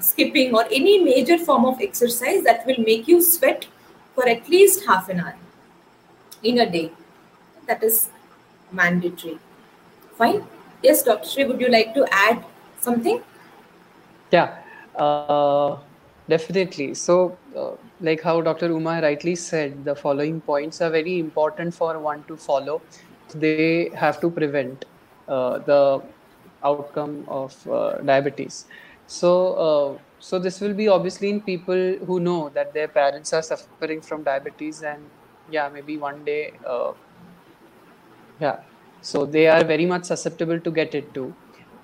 skipping 0.00 0.54
or 0.54 0.64
any 0.66 1.02
major 1.02 1.38
form 1.38 1.64
of 1.64 1.80
exercise 1.80 2.44
that 2.44 2.66
will 2.66 2.78
make 2.78 3.08
you 3.08 3.22
sweat 3.22 3.66
for 4.14 4.28
at 4.28 4.48
least 4.48 4.84
half 4.86 5.08
an 5.08 5.20
hour 5.20 5.34
in 6.50 6.58
a 6.64 6.68
day 6.76 6.90
that 7.68 7.82
is 7.88 7.96
mandatory 8.80 9.38
fine 10.18 10.42
yes 10.82 11.02
dr 11.02 11.28
Shrey, 11.30 11.48
would 11.48 11.60
you 11.60 11.68
like 11.68 11.94
to 11.94 12.06
add 12.10 12.44
something? 12.80 13.22
Yeah, 14.32 14.56
uh, 14.96 15.76
definitely. 16.28 16.94
So, 16.94 17.38
uh, 17.56 17.72
like 18.00 18.22
how 18.22 18.40
Dr. 18.40 18.66
Uma 18.72 19.00
rightly 19.00 19.34
said, 19.36 19.84
the 19.84 19.94
following 19.94 20.40
points 20.40 20.80
are 20.80 20.90
very 20.90 21.18
important 21.18 21.74
for 21.74 21.98
one 21.98 22.24
to 22.24 22.36
follow. 22.36 22.82
They 23.34 23.90
have 23.94 24.20
to 24.20 24.30
prevent 24.30 24.84
uh, 25.28 25.58
the 25.58 26.02
outcome 26.62 27.24
of 27.28 27.54
uh, 27.68 27.98
diabetes. 27.98 28.66
So, 29.06 29.32
uh, 29.54 29.98
so 30.18 30.38
this 30.38 30.60
will 30.60 30.74
be 30.74 30.88
obviously 30.88 31.30
in 31.30 31.40
people 31.40 31.96
who 32.04 32.20
know 32.20 32.50
that 32.50 32.74
their 32.74 32.88
parents 32.88 33.32
are 33.32 33.42
suffering 33.42 34.00
from 34.00 34.24
diabetes, 34.24 34.82
and 34.82 35.02
yeah, 35.50 35.68
maybe 35.68 35.96
one 35.96 36.24
day, 36.24 36.52
uh, 36.66 36.92
yeah. 38.40 38.60
So 39.00 39.24
they 39.24 39.46
are 39.46 39.64
very 39.64 39.86
much 39.86 40.04
susceptible 40.04 40.58
to 40.60 40.70
get 40.70 40.94
it 40.94 41.12
too. 41.14 41.34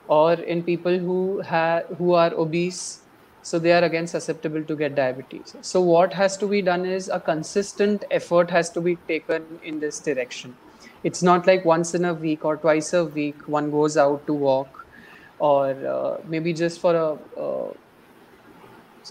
Or 0.09 0.33
in 0.35 0.63
people 0.63 0.99
who 0.99 1.41
have 1.41 1.85
who 1.99 2.13
are 2.15 2.33
obese 2.35 3.03
so 3.43 3.59
they 3.59 3.73
are 3.73 3.83
again 3.83 4.07
susceptible 4.07 4.63
to 4.63 4.77
get 4.77 4.95
diabetes. 4.95 5.57
So 5.63 5.81
what 5.81 6.13
has 6.15 6.37
to 6.39 6.47
be 6.47 6.63
done 6.63 6.87
is 6.87 7.09
a 7.09 7.19
consistent 7.19 8.05
effort 8.11 8.51
has 8.51 8.71
to 8.71 8.81
be 8.81 8.97
taken 9.09 9.61
in 9.65 9.81
this 9.81 9.99
direction. 9.99 10.57
It's 11.03 11.23
not 11.23 11.47
like 11.47 11.65
once 11.65 11.95
in 11.95 12.05
a 12.05 12.15
week 12.15 12.45
or 12.45 12.57
twice 12.57 12.93
a 12.93 13.05
week 13.05 13.49
one 13.49 13.71
goes 13.73 13.97
out 13.97 14.25
to 14.29 14.33
walk 14.33 14.87
or 15.41 15.71
uh, 15.71 16.19
maybe 16.29 16.53
just 16.53 16.81
for 16.81 16.95
a 16.95 17.41
uh, 17.41 17.73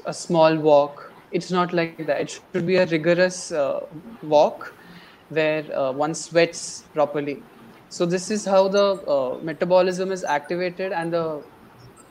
a 0.05 0.13
small 0.13 0.55
walk 0.55 1.10
it's 1.31 1.51
not 1.51 1.73
like 1.73 2.05
that 2.05 2.21
it 2.21 2.29
should 2.29 2.65
be 2.65 2.75
a 2.75 2.85
rigorous 2.87 3.51
uh, 3.51 3.79
walk 4.21 4.73
where 5.29 5.63
uh, 5.77 5.91
one 5.91 6.13
sweats 6.13 6.83
properly 6.93 7.41
so 7.89 8.05
this 8.05 8.31
is 8.31 8.45
how 8.45 8.67
the 8.69 8.85
uh, 9.15 9.37
metabolism 9.43 10.11
is 10.11 10.23
activated 10.23 10.93
and 10.93 11.11
the 11.11 11.43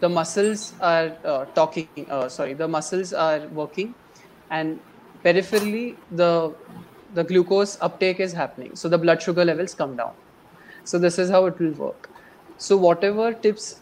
the 0.00 0.08
muscles 0.08 0.74
are 0.80 1.16
uh, 1.24 1.44
talking. 1.54 1.88
Uh, 2.08 2.28
sorry, 2.28 2.54
the 2.54 2.68
muscles 2.68 3.12
are 3.12 3.46
working, 3.48 3.94
and 4.50 4.78
peripherally 5.24 5.96
the 6.10 6.54
the 7.14 7.24
glucose 7.24 7.78
uptake 7.80 8.20
is 8.20 8.32
happening. 8.32 8.76
So 8.76 8.88
the 8.88 8.98
blood 8.98 9.22
sugar 9.22 9.44
levels 9.44 9.74
come 9.74 9.96
down. 9.96 10.12
So 10.84 10.98
this 10.98 11.18
is 11.18 11.30
how 11.30 11.46
it 11.46 11.58
will 11.58 11.72
work. 11.72 12.10
So 12.58 12.76
whatever 12.76 13.32
tips 13.32 13.80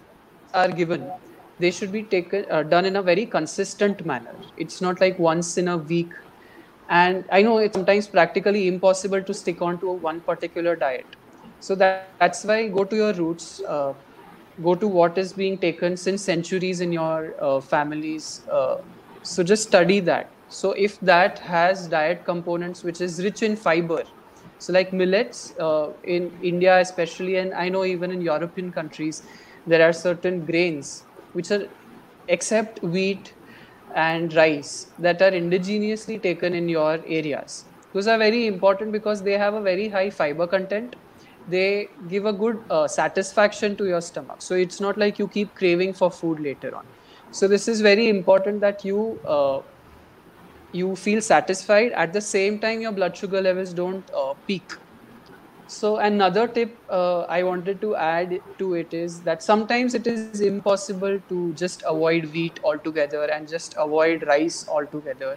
are 0.55 0.69
given, 0.69 1.11
they 1.59 1.71
should 1.71 1.93
be 1.93 2.05
taken 2.05 2.45
uh, 2.51 2.63
done 2.63 2.85
in 2.87 2.97
a 2.97 3.03
very 3.03 3.27
consistent 3.27 4.05
manner. 4.07 4.37
It's 4.57 4.81
not 4.81 5.01
like 5.01 5.19
once 5.19 5.57
in 5.59 5.69
a 5.69 5.77
week. 5.79 6.13
And 6.89 7.25
I 7.31 7.43
know 7.43 7.59
it's 7.59 7.75
sometimes 7.75 8.09
practically 8.09 8.69
impossible 8.69 9.23
to 9.23 9.35
stick 9.35 9.63
on 9.63 9.79
to 9.81 9.93
one 9.93 10.21
particular 10.23 10.77
diet 10.77 11.17
so 11.61 11.75
that, 11.77 12.11
that's 12.11 12.45
why 12.45 12.69
go 12.69 12.85
to 12.85 12.97
your 12.97 13.13
roots 13.15 13.61
uh, 13.69 13.93
go 14.63 14.75
to 14.75 14.87
what 14.89 15.19
is 15.19 15.33
being 15.33 15.59
taken 15.59 15.97
since 15.97 16.25
centuries 16.25 16.81
in 16.81 16.93
your 16.93 17.35
uh, 17.43 17.61
families 17.61 18.47
uh, 18.53 18.77
so 19.23 19.43
just 19.43 19.65
study 19.69 20.01
that 20.01 20.35
so 20.49 20.73
if 20.73 20.99
that 21.01 21.39
has 21.41 21.89
diet 21.89 22.25
components 22.25 22.85
which 22.85 23.01
is 23.01 23.23
rich 23.25 23.43
in 23.43 23.57
fiber 23.57 24.05
so 24.59 24.73
like 24.73 24.93
millets 24.93 25.53
uh, 25.61 25.93
in 26.05 26.31
india 26.41 26.79
especially 26.81 27.37
and 27.37 27.55
i 27.55 27.69
know 27.69 27.85
even 27.85 28.11
in 28.11 28.21
european 28.21 28.73
countries 28.73 29.23
there 29.67 29.83
are 29.89 29.93
certain 29.93 30.45
grains 30.45 31.08
which 31.33 31.51
are 31.51 31.69
except 32.29 32.83
wheat 32.83 33.35
and 33.95 34.35
rice 34.35 34.93
that 34.99 35.23
are 35.23 35.31
indigenously 35.31 36.23
taken 36.23 36.55
in 36.55 36.69
your 36.69 37.01
areas. 37.07 37.67
Those 37.93 38.07
are 38.07 38.19
very 38.19 38.47
important 38.47 38.93
because 38.93 39.23
they 39.23 39.39
have 39.39 39.55
a 39.55 39.63
very 39.63 39.89
high 39.89 40.11
fiber 40.11 40.47
content. 40.47 40.97
They 41.47 41.89
give 42.07 42.27
a 42.27 42.33
good 42.33 42.65
uh, 42.69 42.87
satisfaction 42.89 43.77
to 43.77 43.87
your 43.87 44.03
stomach. 44.03 44.43
So 44.43 44.55
it's 44.55 44.81
not 44.81 44.99
like 44.99 45.19
you 45.19 45.29
keep 45.29 45.55
craving 45.55 45.95
for 45.95 46.11
food 46.11 46.41
later 46.41 46.77
on. 46.77 46.85
So 47.31 47.49
this 47.49 47.69
is 47.69 47.81
very 47.81 48.09
important 48.09 48.61
that 48.61 48.85
you 48.85 49.21
uh, 49.25 49.61
you 50.73 50.97
feel 50.97 51.21
satisfied. 51.21 51.93
At 51.93 52.13
the 52.13 52.21
same 52.21 52.61
time 52.61 52.81
your 52.81 52.93
blood 52.93 53.17
sugar 53.17 53.41
levels 53.41 53.73
don't 53.75 54.09
uh, 54.15 54.35
peak 54.47 54.73
so 55.69 55.97
another 55.99 56.49
tip 56.49 56.77
uh, 56.91 57.21
i 57.37 57.43
wanted 57.43 57.81
to 57.81 57.95
add 57.97 58.41
to 58.59 58.75
it 58.75 58.95
is 58.95 59.21
that 59.23 59.43
sometimes 59.43 59.95
it 59.95 60.07
is 60.07 60.41
impossible 60.41 61.21
to 61.29 61.53
just 61.53 61.83
avoid 61.87 62.25
wheat 62.33 62.59
altogether 62.65 63.25
and 63.37 63.49
just 63.49 63.75
avoid 63.77 64.27
rice 64.27 64.67
altogether 64.69 65.37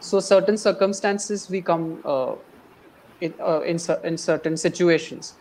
so 0.00 0.20
certain 0.20 0.56
circumstances 0.56 1.48
we 1.50 1.60
come 1.62 2.00
uh, 2.04 2.34
in, 3.20 3.34
uh, 3.40 3.60
in, 3.60 3.78
in 4.04 4.16
certain 4.18 4.56
situations. 4.56 5.34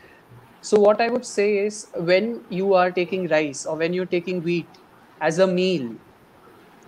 So 0.61 0.79
what 0.79 0.99
I 0.99 1.09
would 1.09 1.25
say 1.25 1.59
is 1.59 1.87
when 1.95 2.43
you 2.49 2.73
are 2.73 2.91
taking 2.91 3.27
rice 3.27 3.65
or 3.65 3.77
when 3.77 3.93
you're 3.93 4.05
taking 4.05 4.43
wheat 4.43 4.67
as 5.21 5.39
a 5.39 5.47
meal, 5.47 5.95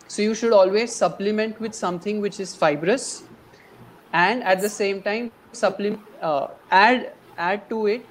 so 0.08 0.22
you 0.22 0.36
should 0.36 0.52
always 0.52 0.94
supplement 0.94 1.60
with 1.62 1.74
something 1.74 2.20
which 2.20 2.40
is 2.42 2.54
fibrous 2.54 3.24
and 4.12 4.44
at 4.44 4.60
the 4.60 4.68
same 4.70 5.02
time 5.02 5.32
supplement 5.54 6.02
uh, 6.22 6.48
add 6.70 7.14
add 7.38 7.70
to 7.70 7.88
it 7.88 8.06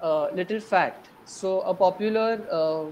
uh, 0.00 0.28
little 0.32 0.60
fat. 0.60 1.08
So 1.24 1.60
a 1.62 1.74
popular 1.74 2.46
uh, 2.50 2.90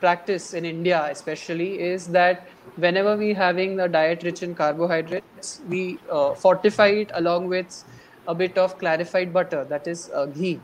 practice 0.00 0.54
in 0.54 0.64
India 0.64 1.06
especially 1.10 1.80
is 1.80 2.06
that 2.08 2.48
whenever 2.76 3.16
we 3.16 3.32
having 3.32 3.80
a 3.80 3.88
diet 3.88 4.22
rich 4.22 4.42
in 4.42 4.54
carbohydrates, 4.54 5.62
we 5.68 5.98
uh, 6.10 6.34
fortify 6.34 6.88
it 6.88 7.10
along 7.14 7.48
with 7.48 7.84
a 8.26 8.34
bit 8.34 8.58
of 8.58 8.78
clarified 8.78 9.32
butter, 9.32 9.64
that 9.64 9.86
is 9.86 10.10
uh, 10.14 10.26
ghee. 10.26 10.60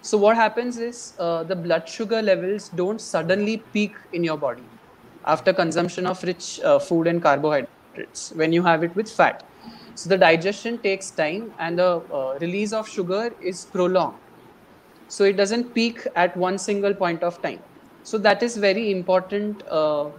So 0.00 0.18
what 0.18 0.36
happens 0.36 0.78
is 0.78 1.14
uh, 1.18 1.44
the 1.44 1.56
blood 1.56 1.88
sugar 1.88 2.22
levels 2.22 2.68
don't 2.68 3.00
suddenly 3.00 3.58
peak 3.72 3.96
in 4.12 4.24
your 4.24 4.36
body 4.38 4.64
after 5.24 5.52
consumption 5.52 6.06
of 6.06 6.22
rich 6.22 6.60
food 6.86 7.06
and 7.06 7.22
carbohydrates 7.22 8.32
when 8.34 8.52
you 8.52 8.62
have 8.62 8.82
it 8.82 8.94
with 8.96 9.10
fat. 9.10 9.47
So 9.98 10.08
the 10.10 10.16
digestion 10.16 10.78
takes 10.78 11.10
time 11.10 11.52
and 11.58 11.76
the 11.76 12.00
uh, 12.14 12.38
release 12.40 12.72
of 12.72 12.88
sugar 12.88 13.34
is 13.40 13.64
prolonged. 13.64 14.16
So 15.08 15.24
it 15.24 15.36
doesn't 15.36 15.74
peak 15.74 16.06
at 16.14 16.36
one 16.36 16.56
single 16.56 16.94
point 16.94 17.24
of 17.24 17.42
time. 17.42 17.58
So 18.04 18.16
that 18.18 18.44
is 18.44 18.56
very 18.56 18.92
important 18.92 19.66
uh, 19.66 20.10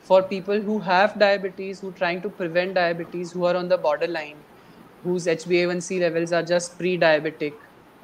for 0.00 0.22
people 0.22 0.58
who 0.58 0.78
have 0.78 1.18
diabetes, 1.18 1.80
who 1.80 1.90
are 1.90 1.98
trying 2.00 2.22
to 2.22 2.30
prevent 2.30 2.76
diabetes, 2.76 3.32
who 3.32 3.44
are 3.44 3.54
on 3.56 3.68
the 3.68 3.76
borderline, 3.76 4.36
whose 5.04 5.26
HbA1c 5.26 6.00
levels 6.00 6.32
are 6.32 6.42
just 6.42 6.78
pre-diabetic, 6.78 7.52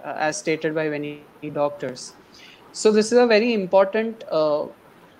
uh, 0.05 0.13
as 0.19 0.37
stated 0.37 0.75
by 0.75 0.91
many 0.91 1.23
doctors. 1.55 2.13
So 2.73 2.93
this 2.93 3.11
is 3.11 3.17
a 3.17 3.27
very 3.27 3.55
important 3.55 4.23
uh, 4.31 4.67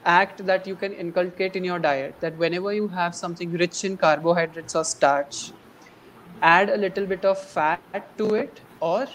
act 0.05 0.45
that 0.45 0.67
you 0.67 0.77
can 0.77 0.93
inculcate 0.93 1.57
in 1.57 1.65
your 1.65 1.79
diet. 1.79 2.17
That 2.21 2.37
whenever 2.37 2.75
you 2.75 2.89
have 2.89 3.15
something 3.15 3.51
rich 3.53 3.83
in 3.87 3.97
carbohydrates 3.97 4.77
or 4.77 4.85
starch, 4.85 5.53
add 6.43 6.71
a 6.71 6.77
little 6.77 7.07
bit 7.07 7.25
of 7.25 7.39
fat 7.39 7.81
to 8.19 8.35
it, 8.35 8.61
or 8.81 9.07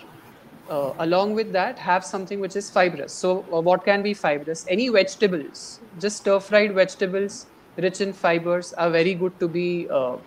uh, 0.70 0.94
along 1.00 1.34
with 1.34 1.52
that 1.54 1.78
have 1.80 2.04
something 2.06 2.40
which 2.40 2.56
is 2.56 2.70
fibrous. 2.70 3.14
So 3.14 3.46
uh, 3.54 3.62
what 3.62 3.86
can 3.86 4.02
be 4.02 4.14
fibrous? 4.14 4.66
Any 4.68 4.90
vegetables. 4.90 5.80
Just 6.00 6.18
stir 6.18 6.40
fried 6.40 6.74
vegetables 6.74 7.46
rich 7.78 8.02
in 8.02 8.12
fibers 8.12 8.74
are 8.74 8.90
very 8.90 9.14
good 9.14 9.40
to 9.40 9.48
be 9.48 9.88
uh, 9.92 10.18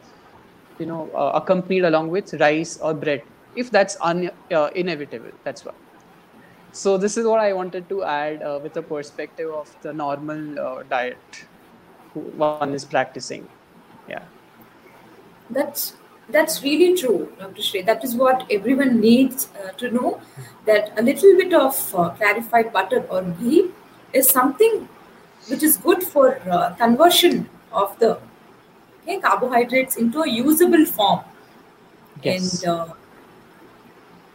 you 0.79 0.87
know 0.87 1.11
uh, 1.15 1.33
accompanied 1.35 1.85
along 1.85 2.11
with 2.11 2.33
rice 2.35 2.79
or 2.79 2.95
bread 2.95 3.23
if 3.57 3.71
that's 3.71 3.97
un- 4.01 4.31
uh, 4.53 4.71
inevitable. 4.75 5.33
That's 5.45 5.65
why 5.65 5.73
so 6.73 6.97
this 6.97 7.17
is 7.17 7.27
what 7.27 7.41
i 7.41 7.53
wanted 7.53 7.89
to 7.89 8.05
add 8.05 8.43
uh, 8.45 8.61
with 8.63 8.73
the 8.75 8.83
perspective 8.83 9.51
of 9.51 9.69
the 9.83 9.93
normal 9.93 10.85
diet 10.89 11.19
one 12.15 12.75
is 12.75 12.85
practicing. 12.85 13.49
Yeah. 14.09 14.23
That's 15.51 15.95
that's 16.33 16.63
really 16.63 16.97
true, 16.97 17.33
Dr. 17.39 17.63
Shrey. 17.63 17.85
That 17.85 18.05
is 18.05 18.15
what 18.15 18.47
everyone 18.51 19.01
needs 19.01 19.49
uh, 19.63 19.73
to 19.73 19.91
know 19.91 20.21
that 20.67 20.99
a 20.99 21.03
little 21.03 21.37
bit 21.37 21.53
of 21.53 21.95
uh, 21.95 22.11
clarified 22.11 22.73
butter 22.73 23.07
or 23.11 23.23
ghee 23.23 23.71
is 24.13 24.29
something 24.29 24.89
which 25.49 25.63
is 25.63 25.77
good 25.77 26.03
for 26.03 26.41
uh, 26.51 26.75
conversion 26.75 27.49
of 27.73 27.99
the 27.99 28.19
okay, 29.03 29.21
carbohydrates 29.21 29.97
into 29.97 30.23
a 30.23 30.29
usable 30.29 30.85
form. 30.85 31.21
Yes. 32.23 32.63
And 32.63 32.71
uh, 32.71 32.87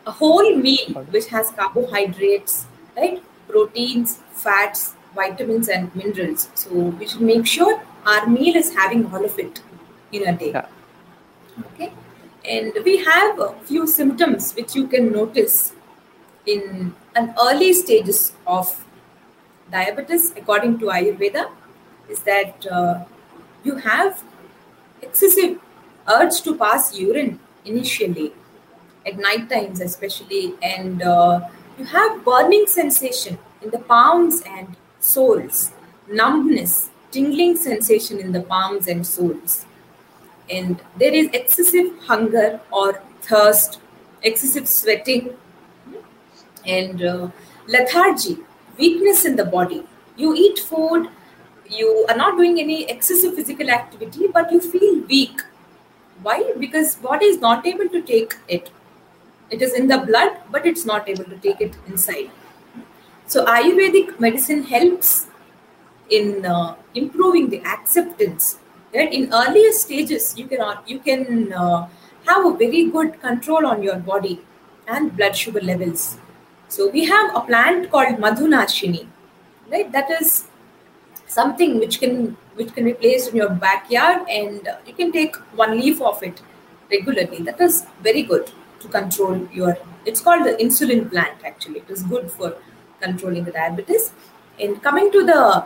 a 0.07 0.11
whole 0.11 0.55
meal 0.55 0.93
which 1.09 1.27
has 1.27 1.51
carbohydrates, 1.51 2.65
right? 2.95 3.21
Proteins, 3.47 4.19
fats, 4.31 4.95
vitamins, 5.13 5.69
and 5.69 5.93
minerals. 5.95 6.49
So 6.55 6.73
we 6.73 7.07
should 7.07 7.21
make 7.21 7.45
sure 7.45 7.81
our 8.05 8.27
meal 8.27 8.55
is 8.55 8.73
having 8.73 9.05
all 9.13 9.23
of 9.23 9.37
it 9.39 9.61
in 10.11 10.27
a 10.27 10.37
day. 10.37 10.51
Yeah 10.51 10.67
okay? 11.63 11.91
And 12.43 12.73
we 12.83 12.97
have 13.03 13.39
a 13.39 13.53
few 13.63 13.87
symptoms 13.87 14.53
which 14.53 14.75
you 14.75 14.87
can 14.87 15.11
notice 15.11 15.73
in 16.45 16.93
an 17.15 17.33
early 17.39 17.73
stages 17.73 18.33
of 18.45 18.85
diabetes 19.71 20.31
according 20.37 20.77
to 20.79 20.85
ayurveda 20.85 21.49
is 22.07 22.19
that 22.19 22.67
uh, 22.71 23.03
you 23.63 23.75
have 23.77 24.23
excessive 25.01 25.59
urge 26.07 26.41
to 26.41 26.55
pass 26.55 26.95
urine 26.97 27.39
initially 27.65 28.31
at 29.07 29.17
night 29.17 29.49
times 29.49 29.81
especially 29.81 30.53
and 30.61 31.01
uh, 31.01 31.39
you 31.79 31.85
have 31.85 32.23
burning 32.23 32.65
sensation 32.67 33.37
in 33.61 33.71
the 33.71 33.79
palms 33.79 34.41
and 34.45 34.75
soles 34.99 35.71
numbness 36.07 36.89
tingling 37.11 37.55
sensation 37.55 38.19
in 38.19 38.31
the 38.31 38.41
palms 38.41 38.87
and 38.87 39.05
soles 39.05 39.65
and 40.49 40.81
there 40.97 41.13
is 41.13 41.27
excessive 41.33 41.97
hunger 41.99 42.59
or 42.71 43.01
thirst, 43.21 43.79
excessive 44.23 44.67
sweating, 44.67 45.35
and 46.65 47.03
uh, 47.03 47.29
lethargy, 47.67 48.37
weakness 48.77 49.25
in 49.25 49.35
the 49.35 49.45
body. 49.45 49.85
You 50.15 50.33
eat 50.35 50.59
food, 50.59 51.09
you 51.69 52.05
are 52.09 52.15
not 52.15 52.37
doing 52.37 52.59
any 52.59 52.89
excessive 52.89 53.35
physical 53.35 53.69
activity, 53.69 54.27
but 54.27 54.51
you 54.51 54.59
feel 54.59 55.01
weak. 55.07 55.41
Why? 56.21 56.53
Because 56.59 56.95
body 56.95 57.25
is 57.25 57.39
not 57.39 57.65
able 57.65 57.89
to 57.89 58.01
take 58.01 58.35
it. 58.47 58.71
It 59.49 59.61
is 59.61 59.73
in 59.73 59.87
the 59.87 59.99
blood, 59.99 60.37
but 60.51 60.65
it's 60.65 60.85
not 60.85 61.07
able 61.07 61.25
to 61.25 61.37
take 61.37 61.61
it 61.61 61.75
inside. 61.87 62.31
So 63.27 63.45
Ayurvedic 63.45 64.19
medicine 64.19 64.63
helps 64.63 65.27
in 66.09 66.45
uh, 66.45 66.75
improving 66.93 67.49
the 67.49 67.63
acceptance 67.65 68.59
right? 68.95 69.13
In 69.13 69.33
earlier 69.33 69.71
stages 69.71 70.33
you 70.37 70.47
can 70.47 70.61
you 70.87 70.99
can 70.99 71.53
uh, 71.53 71.87
have 72.27 72.45
a 72.45 72.53
very 72.57 72.85
good 72.85 73.19
control 73.21 73.65
on 73.65 73.83
your 73.83 73.97
body 73.97 74.39
and 74.87 75.15
blood 75.15 75.35
sugar 75.35 75.61
levels. 75.61 76.17
So 76.67 76.89
we 76.89 77.05
have 77.05 77.35
a 77.35 77.41
plant 77.41 77.91
called 77.91 78.17
madhunashini 78.17 79.07
right? 79.71 79.91
That 79.91 80.09
is 80.11 80.45
something 81.27 81.79
which 81.79 81.99
can 81.99 82.37
which 82.55 82.73
can 82.73 82.85
be 82.85 82.93
placed 82.93 83.29
in 83.31 83.37
your 83.37 83.49
backyard 83.49 84.27
and 84.29 84.69
you 84.85 84.93
can 84.93 85.11
take 85.11 85.35
one 85.63 85.79
leaf 85.79 86.01
of 86.01 86.21
it 86.23 86.41
regularly. 86.91 87.41
That 87.41 87.59
is 87.59 87.85
very 88.01 88.23
good 88.23 88.51
to 88.79 88.87
control 88.87 89.47
your 89.51 89.77
it's 90.05 90.21
called 90.21 90.45
the 90.45 90.53
insulin 90.63 91.09
plant 91.09 91.43
actually. 91.43 91.79
It 91.79 91.89
is 91.89 92.03
good 92.03 92.31
for 92.31 92.55
controlling 93.01 93.43
the 93.43 93.51
diabetes. 93.51 94.11
And 94.59 94.81
coming 94.81 95.11
to 95.11 95.25
the 95.25 95.65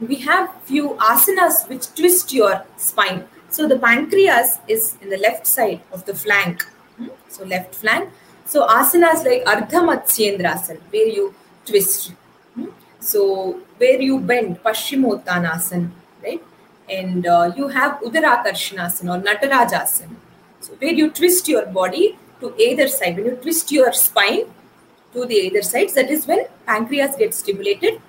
we 0.00 0.16
have 0.16 0.54
few 0.64 0.90
asanas 0.94 1.68
which 1.68 1.92
twist 1.94 2.32
your 2.32 2.64
spine. 2.76 3.26
So 3.50 3.66
the 3.66 3.78
pancreas 3.78 4.58
is 4.68 4.96
in 5.02 5.10
the 5.10 5.18
left 5.18 5.46
side 5.46 5.80
of 5.92 6.04
the 6.06 6.14
flank. 6.14 6.62
Hmm? 6.96 7.08
So 7.28 7.44
left 7.44 7.74
flank. 7.74 8.10
So 8.46 8.66
asanas 8.66 9.24
like 9.24 9.44
Ardha 9.44 9.80
Matsyendrasana, 9.88 10.80
where 10.90 11.06
you 11.06 11.34
twist. 11.66 12.12
Hmm? 12.54 12.66
So 13.00 13.60
where 13.78 14.00
you 14.00 14.20
bend, 14.20 14.62
Paschimottanasana, 14.62 15.90
right? 16.22 16.42
And 16.88 17.26
uh, 17.26 17.52
you 17.56 17.68
have 17.68 18.00
Udarakarshanasana 18.00 19.18
or 19.18 19.22
Natarajasana. 19.22 20.16
So 20.60 20.72
where 20.74 20.92
you 20.92 21.10
twist 21.10 21.48
your 21.48 21.66
body 21.66 22.18
to 22.40 22.54
either 22.58 22.88
side. 22.88 23.16
When 23.16 23.26
you 23.26 23.36
twist 23.36 23.70
your 23.70 23.92
spine 23.92 24.46
to 25.12 25.26
the 25.26 25.34
either 25.34 25.62
sides, 25.62 25.94
that 25.94 26.10
is 26.10 26.26
when 26.26 26.46
pancreas 26.66 27.16
gets 27.16 27.38
stimulated 27.38 28.00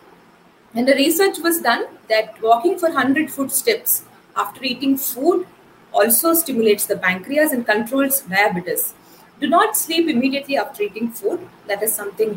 and 0.74 0.88
the 0.88 0.94
research 0.94 1.40
was 1.40 1.62
done 1.62 1.86
that 2.10 2.42
walking 2.42 2.78
for 2.78 2.90
100 2.90 3.32
footsteps 3.32 4.04
after 4.36 4.64
eating 4.64 4.98
food 4.98 5.46
also 5.92 6.34
stimulates 6.34 6.86
the 6.86 6.98
pancreas 6.98 7.52
and 7.52 7.66
controls 7.66 8.22
diabetes. 8.22 8.94
Do 9.40 9.48
not 9.48 9.76
sleep 9.76 10.08
immediately 10.08 10.58
after 10.58 10.84
eating 10.84 11.12
food. 11.12 11.40
That 11.68 11.84
is 11.84 11.94
something 11.94 12.36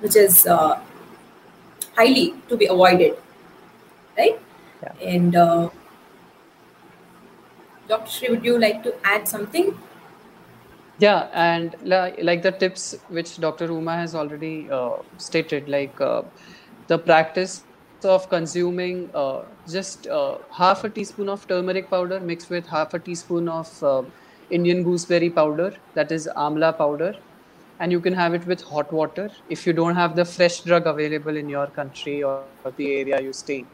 which 0.00 0.16
is 0.16 0.46
uh, 0.46 0.80
highly 1.96 2.34
to 2.48 2.56
be 2.56 2.66
avoided. 2.66 3.16
Right? 4.16 4.40
Yeah. 4.82 4.92
And 5.02 5.36
uh, 5.36 5.70
Dr. 7.88 8.10
Shree, 8.10 8.28
would 8.30 8.44
you 8.44 8.58
like 8.58 8.82
to 8.84 8.94
add 9.04 9.28
something? 9.28 9.78
Yeah, 10.98 11.28
and 11.32 11.74
like 11.82 12.42
the 12.42 12.52
tips 12.52 12.94
which 13.08 13.38
Dr. 13.38 13.66
Uma 13.66 13.96
has 13.96 14.14
already 14.14 14.70
uh, 14.70 14.98
stated, 15.18 15.68
like 15.68 16.00
uh, 16.00 16.22
the 16.86 16.98
practice 16.98 17.62
of 18.04 18.28
consuming 18.28 19.10
uh, 19.14 19.42
just 19.68 20.06
uh, 20.08 20.36
half 20.50 20.84
a 20.84 20.90
teaspoon 20.90 21.28
of 21.28 21.46
turmeric 21.48 21.88
powder 21.88 22.20
mixed 22.20 22.50
with 22.50 22.66
half 22.66 22.92
a 22.94 22.98
teaspoon 22.98 23.48
of 23.48 23.82
uh, 23.82 24.02
Indian 24.50 24.82
gooseberry 24.82 25.30
powder, 25.30 25.74
that 25.94 26.12
is 26.12 26.28
amla 26.36 26.76
powder, 26.76 27.16
and 27.80 27.90
you 27.90 28.00
can 28.00 28.12
have 28.12 28.34
it 28.34 28.46
with 28.46 28.60
hot 28.60 28.92
water 28.92 29.30
if 29.48 29.66
you 29.66 29.72
don't 29.72 29.94
have 29.94 30.14
the 30.16 30.24
fresh 30.24 30.60
drug 30.60 30.86
available 30.86 31.36
in 31.36 31.48
your 31.48 31.66
country 31.68 32.22
or, 32.22 32.42
or 32.64 32.70
the 32.72 32.94
area 32.94 33.20
you 33.22 33.32
stay 33.32 33.60
in. 33.60 33.66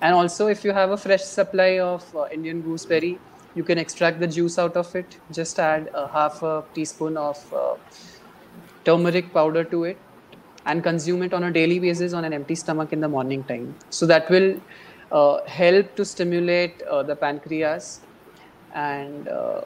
And 0.00 0.14
also, 0.14 0.48
if 0.48 0.64
you 0.64 0.72
have 0.72 0.90
a 0.90 0.96
fresh 0.96 1.22
supply 1.22 1.78
of 1.78 2.04
uh, 2.16 2.26
Indian 2.32 2.62
gooseberry, 2.62 3.18
you 3.54 3.62
can 3.62 3.78
extract 3.78 4.18
the 4.18 4.26
juice 4.26 4.58
out 4.58 4.76
of 4.76 4.94
it. 4.96 5.18
Just 5.30 5.58
add 5.58 5.90
a 5.94 6.08
half 6.08 6.42
a 6.42 6.64
teaspoon 6.74 7.16
of 7.16 7.54
uh, 7.54 7.74
turmeric 8.84 9.32
powder 9.32 9.62
to 9.64 9.84
it 9.84 9.98
and 10.66 10.82
consume 10.82 11.22
it 11.22 11.32
on 11.32 11.44
a 11.44 11.50
daily 11.50 11.78
basis 11.78 12.12
on 12.12 12.24
an 12.24 12.32
empty 12.32 12.54
stomach 12.54 12.92
in 12.92 13.00
the 13.00 13.08
morning 13.08 13.42
time. 13.44 13.74
So 13.90 14.06
that 14.06 14.28
will 14.30 14.60
uh, 15.10 15.44
help 15.46 15.94
to 15.96 16.04
stimulate 16.04 16.82
uh, 16.82 17.02
the 17.02 17.16
pancreas 17.16 18.00
and 18.74 19.28
uh, 19.28 19.62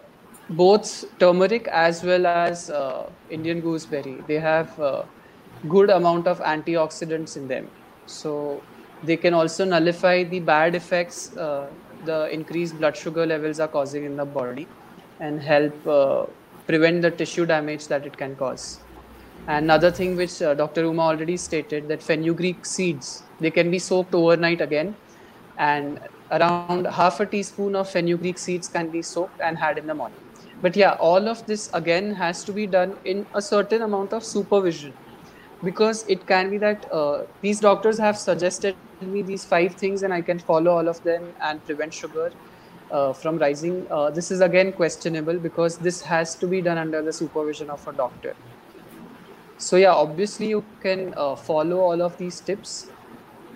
both 0.51 1.05
turmeric 1.19 1.67
as 1.69 2.03
well 2.03 2.27
as 2.27 2.71
uh, 2.71 3.11
Indian 3.31 3.61
gooseberry. 3.61 4.23
They 4.27 4.39
have 4.39 4.79
uh, 4.79 5.03
good 5.69 5.91
amount 5.91 6.27
of 6.27 6.41
antioxidants 6.41 7.37
in 7.37 7.49
them. 7.49 7.69
So 8.07 8.63
they 9.03 9.17
can 9.17 9.35
also 9.35 9.65
nullify 9.65 10.25
the 10.25 10.41
bad 10.41 10.75
effects 10.75 11.37
uh, 11.37 11.69
the 12.05 12.33
increased 12.33 12.79
blood 12.79 12.97
sugar 12.97 13.25
levels 13.25 13.61
are 13.61 13.69
causing 13.69 14.05
in 14.05 14.17
the 14.17 14.25
body 14.27 14.67
and 15.21 15.41
help 15.41 15.75
prevent 16.67 17.01
the 17.03 17.11
tissue 17.11 17.47
damage 17.47 17.89
that 17.89 18.07
it 18.07 18.17
can 18.17 18.37
cause. 18.37 18.84
Another 19.47 19.91
thing 19.91 20.17
which 20.17 20.41
uh, 20.41 20.55
Dr. 20.55 20.85
Uma 20.85 21.03
already 21.03 21.37
stated 21.37 21.87
that 21.89 22.03
fenugreek 22.03 22.65
seeds 22.65 23.23
they 23.41 23.51
can 23.51 23.71
be 23.71 23.79
soaked 23.79 24.15
overnight 24.15 24.61
again, 24.61 24.95
and 25.59 26.01
around 26.31 26.87
half 26.87 27.21
a 27.21 27.27
teaspoon 27.27 27.77
of 27.77 27.91
fenugreek 27.91 28.39
seeds 28.39 28.69
can 28.69 28.89
be 28.89 29.03
soaked 29.03 29.41
and 29.41 29.59
had 29.59 29.77
in 29.77 29.87
the 29.87 29.95
morning. 29.95 30.19
But 30.63 30.77
yeah, 30.77 30.93
all 30.93 31.29
of 31.29 31.45
this 31.47 31.69
again 31.75 32.15
has 32.15 32.43
to 32.45 32.53
be 32.53 32.67
done 32.67 32.97
in 33.05 33.27
a 33.35 33.43
certain 33.43 33.83
amount 33.83 34.15
of 34.15 34.25
supervision 34.25 34.95
because 35.63 36.07
it 36.09 36.27
can 36.27 36.51
be 36.51 36.59
that 36.59 36.91
uh, 36.91 37.25
these 37.43 37.61
doctors 37.61 37.99
have 37.99 38.17
suggested 38.17 38.77
me 39.01 39.21
these 39.21 39.45
five 39.45 39.75
things 39.75 40.03
and 40.03 40.15
I 40.15 40.23
can 40.23 40.39
follow 40.39 40.71
all 40.71 40.89
of 40.89 41.03
them 41.03 41.35
and 41.43 41.63
prevent 41.67 41.93
sugar 41.93 42.33
uh, 42.91 43.13
from 43.13 43.39
rising. 43.39 43.87
Uh, 43.91 44.11
this 44.11 44.31
is 44.31 44.41
again 44.41 44.73
questionable 44.73 45.39
because 45.39 45.77
this 45.77 46.01
has 46.03 46.35
to 46.37 46.47
be 46.47 46.63
done 46.63 46.79
under 46.79 47.03
the 47.03 47.13
supervision 47.13 47.69
of 47.69 47.87
a 47.87 47.93
doctor. 47.93 48.35
So 49.59 49.77
yeah, 49.77 49.93
obviously 49.93 50.49
you 50.49 50.65
can 50.81 51.15
uh, 51.17 51.37
follow 51.37 51.79
all 51.79 52.03
of 52.03 52.17
these 52.19 52.41
tips, 52.41 52.91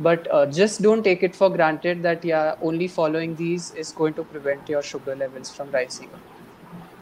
but 0.00 0.26
uh, 0.30 0.46
just 0.46 0.80
don't 0.82 1.02
take 1.02 1.22
it 1.22 1.34
for 1.34 1.50
granted 1.50 2.02
that 2.02 2.24
yeah, 2.24 2.54
only 2.62 2.88
following 2.88 3.34
these 3.36 3.72
is 3.72 3.92
going 3.92 4.14
to 4.14 4.24
prevent 4.24 4.68
your 4.68 4.82
sugar 4.82 5.14
levels 5.16 5.50
from 5.50 5.70
rising. 5.70 6.10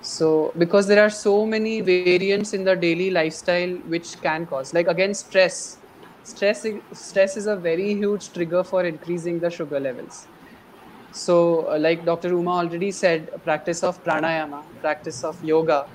So 0.03 0.53
because 0.57 0.87
there 0.87 1.03
are 1.03 1.11
so 1.11 1.47
many 1.47 1.81
variants 1.81 2.53
in 2.55 2.65
the 2.65 2.77
daily 2.77 3.11
lifestyle 3.11 3.71
which 3.95 4.21
can 4.23 4.47
cause, 4.47 4.73
like 4.73 4.89
again, 4.89 5.15
stress. 5.15 5.79
Stress, 6.23 6.67
stress 6.93 7.37
is 7.37 7.47
a 7.47 7.57
very 7.57 7.95
huge 7.95 8.33
trigger 8.33 8.65
for 8.65 8.85
increasing 8.85 9.39
the 9.39 9.51
sugar 9.51 9.79
levels. 9.79 10.27
So, 11.13 11.67
uh, 11.73 11.79
like 11.79 12.05
Dr. 12.05 12.29
Uma 12.31 12.51
already 12.51 12.91
said, 12.91 13.31
practice 13.45 13.83
of 13.83 14.03
pranayama, 14.05 14.63
practice 14.81 15.25
of 15.25 15.43
yoga, 15.43 15.87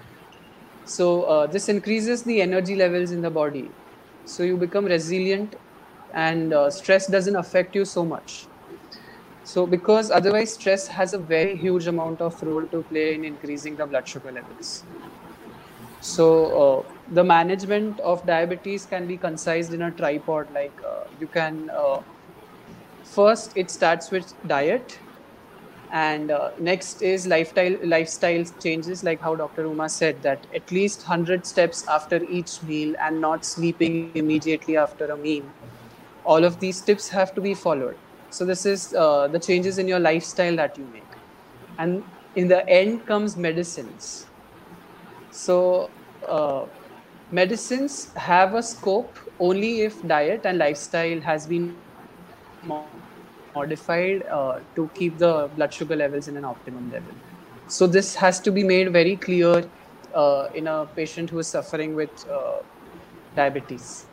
so 0.85 1.23
uh, 1.23 1.47
this 1.47 1.69
increases 1.69 2.23
the 2.23 2.41
energy 2.41 2.75
levels 2.75 3.11
in 3.11 3.21
the 3.21 3.29
body. 3.29 3.69
So 4.25 4.43
you 4.43 4.57
become 4.57 4.85
resilient 4.85 5.55
and 6.13 6.53
uh, 6.53 6.69
stress 6.69 7.07
doesn't 7.07 7.35
affect 7.35 7.75
you 7.75 7.85
so 7.85 8.05
much. 8.05 8.45
So 9.43 9.65
because 9.65 10.11
otherwise 10.11 10.53
stress 10.53 10.87
has 10.87 11.13
a 11.13 11.17
very 11.17 11.55
huge 11.57 11.87
amount 11.87 12.21
of 12.21 12.41
role 12.43 12.67
to 12.67 12.83
play 12.83 13.15
in 13.15 13.25
increasing 13.25 13.75
the 13.75 13.85
blood 13.85 14.07
sugar 14.07 14.31
levels. 14.31 14.85
So 15.99 16.27
uh, 16.61 16.91
the 17.07 17.23
management 17.23 17.99
of 17.99 18.25
diabetes 18.25 18.85
can 18.85 19.07
be 19.07 19.17
concised 19.17 19.73
in 19.73 19.81
a 19.83 19.91
tripod 19.91 20.51
like 20.51 20.79
uh, 20.87 21.03
you 21.19 21.27
can 21.27 21.69
uh, 21.69 22.01
first 23.03 23.53
it 23.55 23.69
starts 23.69 24.11
with 24.11 24.33
diet 24.47 24.99
and 25.91 26.31
uh, 26.31 26.51
next 26.59 27.01
is 27.01 27.27
lifestyle 27.27 27.75
lifestyle 27.83 28.43
changes 28.63 29.03
like 29.03 29.21
how 29.21 29.35
dr 29.35 29.65
uma 29.65 29.89
said 29.89 30.21
that 30.23 30.47
at 30.55 30.71
least 30.71 31.03
100 31.07 31.45
steps 31.45 31.83
after 31.87 32.21
each 32.23 32.61
meal 32.63 32.95
and 33.01 33.21
not 33.21 33.45
sleeping 33.45 33.97
immediately 33.97 34.55
after 34.55 34.85
a 34.87 35.17
meal. 35.17 35.27
All 36.05 36.27
of 36.27 36.39
these 36.43 36.63
tips 36.63 36.93
have 36.95 37.21
to 37.21 37.27
be 37.29 37.39
followed. 37.41 37.83
So 38.29 38.45
this 38.45 38.65
is 38.65 38.93
uh, 38.93 39.27
the 39.27 39.39
changes 39.39 39.77
in 39.77 39.87
your 39.87 39.99
lifestyle 39.99 40.55
that 40.55 40.77
you 40.77 40.85
make. 40.85 41.15
And 41.77 42.03
in 42.35 42.47
the 42.47 42.67
end 42.69 43.05
comes 43.05 43.35
medicines. 43.37 44.27
So 45.29 45.91
uh, 46.27 46.65
medicines 47.31 48.11
have 48.15 48.53
a 48.55 48.63
scope 48.63 49.17
only 49.39 49.81
if 49.81 50.01
diet 50.01 50.41
and 50.45 50.57
lifestyle 50.57 51.21
has 51.21 51.47
been 51.47 51.81
modified 53.55 54.23
uh, 54.27 54.59
to 54.75 54.89
keep 54.93 55.17
the 55.17 55.49
blood 55.55 55.73
sugar 55.73 55.95
levels 55.95 56.27
in 56.27 56.37
an 56.37 56.45
optimum 56.45 56.91
level. 56.91 57.13
So 57.67 57.87
this 57.87 58.15
has 58.15 58.39
to 58.41 58.51
be 58.51 58.63
made 58.63 58.91
very 58.91 59.15
clear 59.15 59.63
uh, 60.13 60.49
in 60.53 60.67
a 60.67 60.85
patient 60.85 61.29
who 61.29 61.39
is 61.39 61.47
suffering 61.47 61.95
with 61.95 62.29
uh, 62.29 62.59
diabetes. 63.35 64.05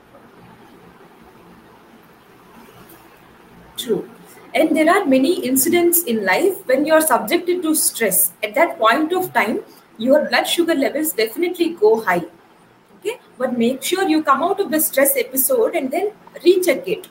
True. 3.76 4.08
And 4.54 4.76
there 4.76 4.90
are 4.90 5.04
many 5.04 5.44
incidents 5.44 6.02
in 6.04 6.24
life 6.24 6.66
when 6.66 6.86
you 6.86 6.94
are 6.94 7.00
subjected 7.00 7.62
to 7.62 7.74
stress. 7.74 8.32
At 8.42 8.54
that 8.54 8.78
point 8.78 9.12
of 9.12 9.32
time, 9.32 9.60
your 9.98 10.24
blood 10.28 10.44
sugar 10.44 10.74
levels 10.74 11.12
definitely 11.12 11.70
go 11.74 12.00
high. 12.02 12.24
Okay, 12.98 13.20
but 13.36 13.56
make 13.56 13.82
sure 13.82 14.08
you 14.08 14.22
come 14.22 14.42
out 14.42 14.58
of 14.58 14.70
the 14.72 14.80
stress 14.80 15.16
episode 15.16 15.76
and 15.76 15.90
then 15.90 16.12
recheck 16.44 16.88
it 16.88 17.08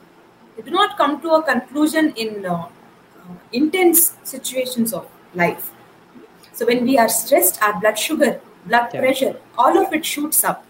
do 0.64 0.72
not 0.72 0.98
come 0.98 1.22
to 1.22 1.32
a 1.32 1.44
conclusion 1.44 2.14
in 2.16 2.46
uh, 2.46 2.54
uh, 2.54 2.70
intense 3.52 4.18
situations 4.24 4.94
of 4.94 5.08
life. 5.34 5.72
So 6.54 6.66
when 6.66 6.86
we 6.86 6.98
are 6.98 7.08
stressed, 7.08 7.62
our 7.62 7.80
blood 7.80 8.00
sugar, 8.00 8.42
blood 8.66 8.90
yeah. 8.94 9.00
pressure, 9.00 9.36
all 9.58 9.78
of 9.78 9.94
it 9.94 10.06
shoots 10.06 10.44
up. 10.44 10.66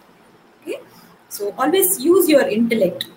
Okay, 0.62 0.80
so 1.30 1.54
always 1.58 2.04
use 2.04 2.28
your 2.28 2.48
intellect 2.48 3.08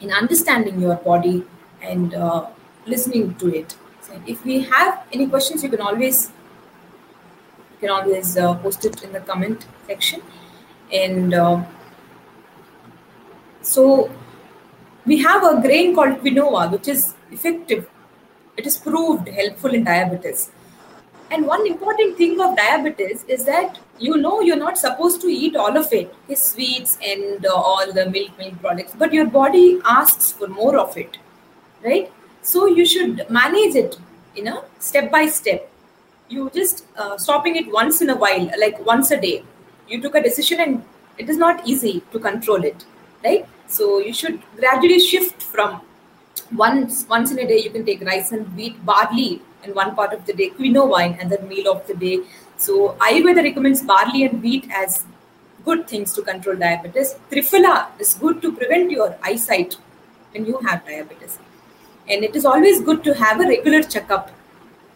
in 0.00 0.10
understanding 0.10 0.80
your 0.80 0.96
body 0.96 1.44
and 1.80 2.14
uh, 2.14 2.46
listening 2.86 3.34
to 3.36 3.54
it. 3.54 3.76
So 4.00 4.20
if 4.26 4.44
we 4.44 4.62
have 4.62 5.04
any 5.12 5.28
questions, 5.28 5.62
you 5.62 5.70
can 5.70 5.80
always 5.80 6.30
you 7.72 7.88
can 7.88 7.90
always 7.90 8.36
uh, 8.36 8.54
post 8.56 8.84
it 8.84 9.02
in 9.04 9.12
the 9.12 9.20
comment 9.20 9.66
section. 9.86 10.20
And 10.92 11.34
uh, 11.34 11.64
so 13.62 14.10
we 15.06 15.18
have 15.22 15.42
a 15.42 15.60
grain 15.60 15.94
called 15.94 16.20
quinoa, 16.22 16.70
which 16.70 16.88
is 16.88 17.14
effective. 17.30 17.88
It 18.56 18.66
is 18.66 18.76
proved 18.78 19.28
helpful 19.28 19.74
in 19.74 19.84
diabetes. 19.84 20.50
And 21.30 21.46
one 21.46 21.66
important 21.66 22.16
thing 22.16 22.40
of 22.40 22.56
diabetes 22.56 23.24
is 23.24 23.44
that 23.44 23.78
you 23.98 24.16
know 24.16 24.40
you're 24.40 24.56
not 24.56 24.78
supposed 24.78 25.20
to 25.22 25.26
eat 25.26 25.56
all 25.56 25.76
of 25.76 25.92
it, 25.92 26.14
the 26.28 26.36
sweets 26.36 26.98
and 27.02 27.44
uh, 27.44 27.52
all 27.52 27.92
the 27.92 28.08
milk, 28.10 28.38
milk 28.38 28.60
products, 28.60 28.94
but 28.96 29.12
your 29.12 29.26
body 29.26 29.80
asks 29.84 30.32
for 30.32 30.46
more 30.48 30.78
of 30.78 30.96
it, 30.96 31.16
right? 31.84 32.10
So 32.42 32.66
you 32.66 32.86
should 32.86 33.28
manage 33.30 33.74
it, 33.74 33.98
you 34.36 34.44
know, 34.44 34.64
step 34.78 35.10
by 35.10 35.26
step. 35.26 35.70
You 36.28 36.50
just 36.54 36.84
uh, 36.96 37.16
stopping 37.18 37.56
it 37.56 37.72
once 37.72 38.00
in 38.00 38.10
a 38.10 38.16
while, 38.16 38.50
like 38.58 38.84
once 38.84 39.10
a 39.10 39.20
day. 39.20 39.44
You 39.88 40.00
took 40.00 40.14
a 40.14 40.22
decision, 40.22 40.60
and 40.60 40.84
it 41.18 41.28
is 41.28 41.36
not 41.36 41.66
easy 41.66 42.02
to 42.12 42.18
control 42.18 42.64
it, 42.64 42.84
right? 43.24 43.46
So 43.66 43.98
you 43.98 44.12
should 44.12 44.40
gradually 44.56 45.00
shift 45.00 45.42
from 45.42 45.80
once 46.52 47.06
once 47.08 47.30
in 47.32 47.38
a 47.38 47.46
day 47.46 47.58
you 47.58 47.70
can 47.70 47.84
take 47.84 48.02
rice 48.02 48.32
and 48.32 48.54
wheat, 48.56 48.84
barley 48.84 49.42
in 49.62 49.74
one 49.74 49.94
part 49.94 50.12
of 50.12 50.26
the 50.26 50.32
day, 50.32 50.50
quinoa 50.50 51.18
and 51.20 51.30
then 51.30 51.48
meal 51.48 51.70
of 51.70 51.86
the 51.86 51.94
day. 51.94 52.20
So 52.56 52.96
Ayurveda 53.00 53.42
recommends 53.42 53.82
barley 53.82 54.24
and 54.24 54.42
wheat 54.42 54.68
as 54.70 55.04
good 55.64 55.88
things 55.88 56.12
to 56.14 56.22
control 56.22 56.56
diabetes. 56.56 57.14
Triphala 57.30 57.88
is 57.98 58.14
good 58.14 58.42
to 58.42 58.52
prevent 58.52 58.90
your 58.90 59.16
eyesight 59.22 59.76
when 60.32 60.44
you 60.44 60.58
have 60.58 60.84
diabetes. 60.84 61.38
And 62.08 62.22
it 62.22 62.36
is 62.36 62.44
always 62.44 62.82
good 62.82 63.02
to 63.04 63.14
have 63.14 63.40
a 63.40 63.48
regular 63.48 63.82
checkup 63.82 64.30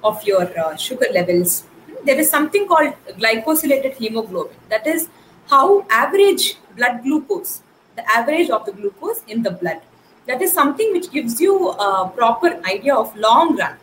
of 0.04 0.22
your 0.24 0.46
uh, 0.58 0.76
sugar 0.76 1.06
levels. 1.12 1.64
There 2.04 2.18
is 2.18 2.30
something 2.30 2.68
called 2.68 2.94
glycosylated 3.18 3.94
hemoglobin. 3.94 4.56
That 4.68 4.86
is 4.86 5.08
how 5.48 5.86
average 5.88 6.56
blood 6.76 7.02
glucose 7.02 7.62
the 7.98 8.08
average 8.16 8.50
of 8.50 8.64
the 8.66 8.72
glucose 8.72 9.22
in 9.28 9.42
the 9.42 9.50
blood. 9.50 9.80
That 10.26 10.42
is 10.42 10.52
something 10.52 10.92
which 10.92 11.10
gives 11.10 11.40
you 11.40 11.70
a 11.70 12.10
proper 12.14 12.50
idea 12.72 12.94
of 12.94 13.16
long 13.16 13.56
run. 13.56 13.76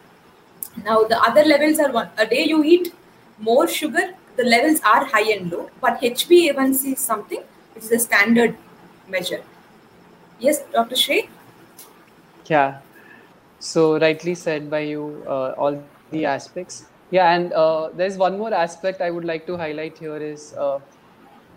Now 0.83 1.03
the 1.03 1.19
other 1.29 1.43
levels 1.43 1.79
are 1.79 1.91
one 1.91 2.09
a 2.17 2.25
day 2.25 2.43
you 2.43 2.63
eat 2.63 2.93
more 3.39 3.67
sugar, 3.67 4.13
the 4.37 4.43
levels 4.43 4.81
are 4.93 5.05
high 5.05 5.31
and 5.33 5.51
low, 5.51 5.69
but 5.81 6.01
HbA1c 6.01 6.93
is 6.93 6.99
something 6.99 7.43
which 7.73 7.83
is 7.85 7.91
a 7.91 7.99
standard 7.99 8.55
measure. 9.07 9.41
Yes, 10.39 10.63
Dr. 10.71 10.95
Shrey? 10.95 11.29
Yeah. 12.45 12.79
So 13.59 13.99
rightly 13.99 14.35
said 14.35 14.69
by 14.69 14.79
you, 14.79 15.23
uh, 15.27 15.53
all 15.57 15.81
the 16.11 16.25
aspects. 16.25 16.85
Yeah, 17.11 17.31
and 17.33 17.53
uh, 17.53 17.89
there's 17.93 18.17
one 18.17 18.37
more 18.37 18.53
aspect 18.53 19.01
I 19.01 19.09
would 19.09 19.25
like 19.25 19.47
to 19.47 19.57
highlight 19.57 19.97
here 19.97 20.17
is 20.17 20.53
uh, 20.53 20.79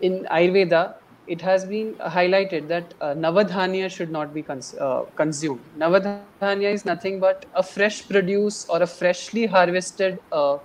in 0.01 0.25
Ayurveda, 0.31 0.94
it 1.29 1.43
has 1.43 1.67
been 1.67 1.95
highlighted 2.17 2.69
that 2.69 2.95
uh, 3.01 3.14
navadhanya 3.14 3.91
should 3.91 4.11
not 4.11 4.35
be 4.35 4.43
cons- 4.43 4.75
uh, 4.81 5.03
consumed. 5.17 5.64
Navadhanya 5.77 6.38
is 6.45 6.53
nothing 6.53 6.91
but 6.91 7.14
a 7.25 7.62
fresh 7.62 7.75
produce 8.09 8.38
or 8.43 8.57
a 8.57 8.62
freshly 8.62 9.25
harvested 9.25 10.03
uh, 10.33 10.59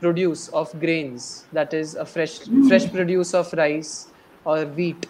produce 0.00 0.48
of 0.48 0.68
grains. 0.80 1.46
That 1.52 1.74
is 1.74 1.94
a 1.94 2.06
fresh 2.06 2.38
fresh 2.68 2.90
produce 2.90 3.34
of 3.34 3.52
rice 3.52 4.12
or 4.44 4.66
wheat. 4.66 5.06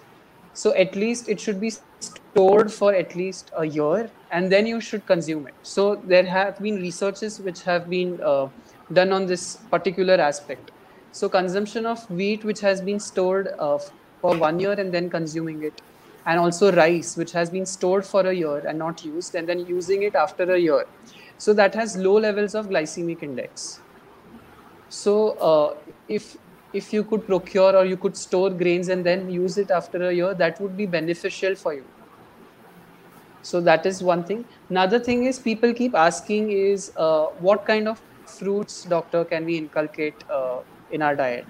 So 0.53 0.75
at 0.77 0.97
least 0.97 1.29
it 1.29 1.41
should 1.41 1.61
be 1.61 1.71
stored 1.71 2.35
for 2.35 2.59
at 2.61 2.81
least 2.81 3.17
a 3.23 3.31
year, 3.31 3.77
and 4.01 4.21
then 4.21 4.33
you 4.33 4.53
should 4.53 4.79
consume 4.79 5.23
it. 5.23 5.35
So 5.43 5.79
there 5.87 6.03
have 6.09 6.41
been 6.41 6.61
researches 6.61 7.29
which 7.29 7.53
have 7.63 7.89
been 7.89 8.19
uh, 8.25 8.47
done 8.93 9.13
on 9.13 9.27
this 9.27 9.57
particular 9.71 10.15
aspect. 10.15 10.73
So 11.11 11.29
consumption 11.29 11.87
of 11.87 11.99
wheat 12.11 12.45
which 12.45 12.61
has 12.61 12.81
been 12.83 13.01
stored 13.01 13.49
uh, 13.59 13.79
for 14.21 14.37
one 14.37 14.61
year 14.61 14.73
and 14.73 14.93
then 14.93 15.11
consuming 15.11 15.63
it 15.63 15.83
and 16.27 16.39
also 16.39 16.73
rice 16.73 17.17
which 17.17 17.33
has 17.33 17.51
been 17.51 17.67
stored 17.67 18.05
for 18.05 18.27
a 18.27 18.33
year 18.33 18.59
and 18.59 18.79
not 18.79 19.05
used 19.05 19.35
and 19.35 19.49
then 19.49 19.67
using 19.67 20.03
it 20.03 20.15
after 20.15 20.53
a 20.55 20.59
year 20.59 20.87
so 21.39 21.53
that 21.53 21.75
has 21.75 21.97
low 21.97 22.19
levels 22.19 22.55
of 22.55 22.69
glycemic 22.69 23.23
index 23.23 23.81
so 24.89 25.31
uh, 25.51 25.75
if 26.09 26.37
if 26.73 26.93
you 26.93 27.03
could 27.03 27.27
procure 27.27 27.77
or 27.77 27.85
you 27.85 27.97
could 27.97 28.17
store 28.17 28.51
grains 28.51 28.89
and 28.89 29.05
then 29.05 29.31
use 29.31 29.57
it 29.59 29.71
after 29.71 30.09
a 30.09 30.13
year, 30.13 30.35
that 30.35 30.61
would 30.61 30.77
be 30.77 30.87
beneficial 30.87 31.55
for 31.55 31.75
you. 31.75 31.85
So 33.43 33.61
that 33.63 33.87
is 33.87 34.03
one 34.03 34.25
thing. 34.25 34.45
Another 34.69 34.99
thing 34.99 35.25
is 35.25 35.39
people 35.39 35.73
keep 35.73 35.95
asking 35.95 36.51
is 36.51 36.93
uh, 36.97 37.27
what 37.47 37.65
kind 37.65 37.89
of 37.89 38.03
fruits, 38.27 38.85
doctor, 38.85 39.25
can 39.25 39.47
we 39.47 39.57
inculcate 39.57 40.23
uh, 40.31 40.59
in 40.91 41.01
our 41.01 41.17
diet? 41.17 41.47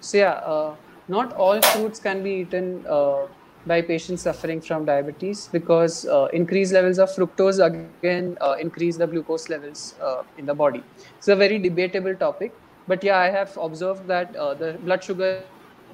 So 0.00 0.18
yeah, 0.18 0.32
uh, 0.32 0.74
not 1.08 1.32
all 1.34 1.60
fruits 1.62 2.00
can 2.00 2.22
be 2.22 2.30
eaten 2.30 2.84
uh, 2.88 3.26
by 3.66 3.80
patients 3.82 4.22
suffering 4.22 4.60
from 4.60 4.84
diabetes 4.84 5.48
because 5.52 6.06
uh, 6.06 6.28
increased 6.32 6.72
levels 6.72 6.98
of 6.98 7.08
fructose 7.10 7.64
again 7.64 8.36
uh, 8.40 8.56
increase 8.60 8.96
the 8.96 9.06
glucose 9.06 9.48
levels 9.48 9.94
uh, 10.02 10.22
in 10.38 10.46
the 10.46 10.54
body. 10.54 10.82
It's 11.18 11.28
a 11.28 11.36
very 11.36 11.58
debatable 11.58 12.14
topic, 12.14 12.52
but 12.86 13.02
yeah, 13.02 13.18
I 13.18 13.30
have 13.30 13.56
observed 13.56 14.06
that 14.06 14.34
uh, 14.36 14.54
the 14.54 14.74
blood 14.84 15.02
sugar 15.02 15.42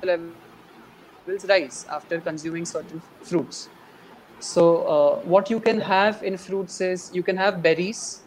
levels 0.03 0.33
rise 1.49 1.87
after 1.91 2.21
consuming 2.21 2.67
certain 2.67 3.01
fruits. 3.23 3.69
So 4.41 4.83
uh, 4.83 5.17
what 5.21 5.51
you 5.51 5.61
can 5.61 5.81
have 5.81 6.23
in 6.23 6.37
fruits 6.37 6.81
is 6.81 7.11
you 7.15 7.23
can 7.23 7.37
have 7.37 7.63
berries. 7.63 8.21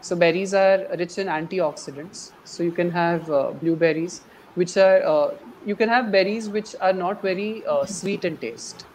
So 0.00 0.16
berries 0.16 0.54
are 0.54 0.86
rich 0.96 1.18
in 1.18 1.26
antioxidants. 1.26 2.32
So 2.44 2.62
you 2.62 2.70
can 2.72 2.90
have 2.90 3.26
blueberries, 3.60 4.22
which 4.54 4.76
are 4.76 5.32
you 5.66 5.76
can 5.76 5.88
have 5.88 6.10
berries 6.10 6.48
which 6.48 6.74
are 6.80 6.92
not 6.92 7.22
very 7.22 7.64
uh, 7.66 7.84
sweet 7.84 8.24
in 8.24 8.36
taste 8.36 8.86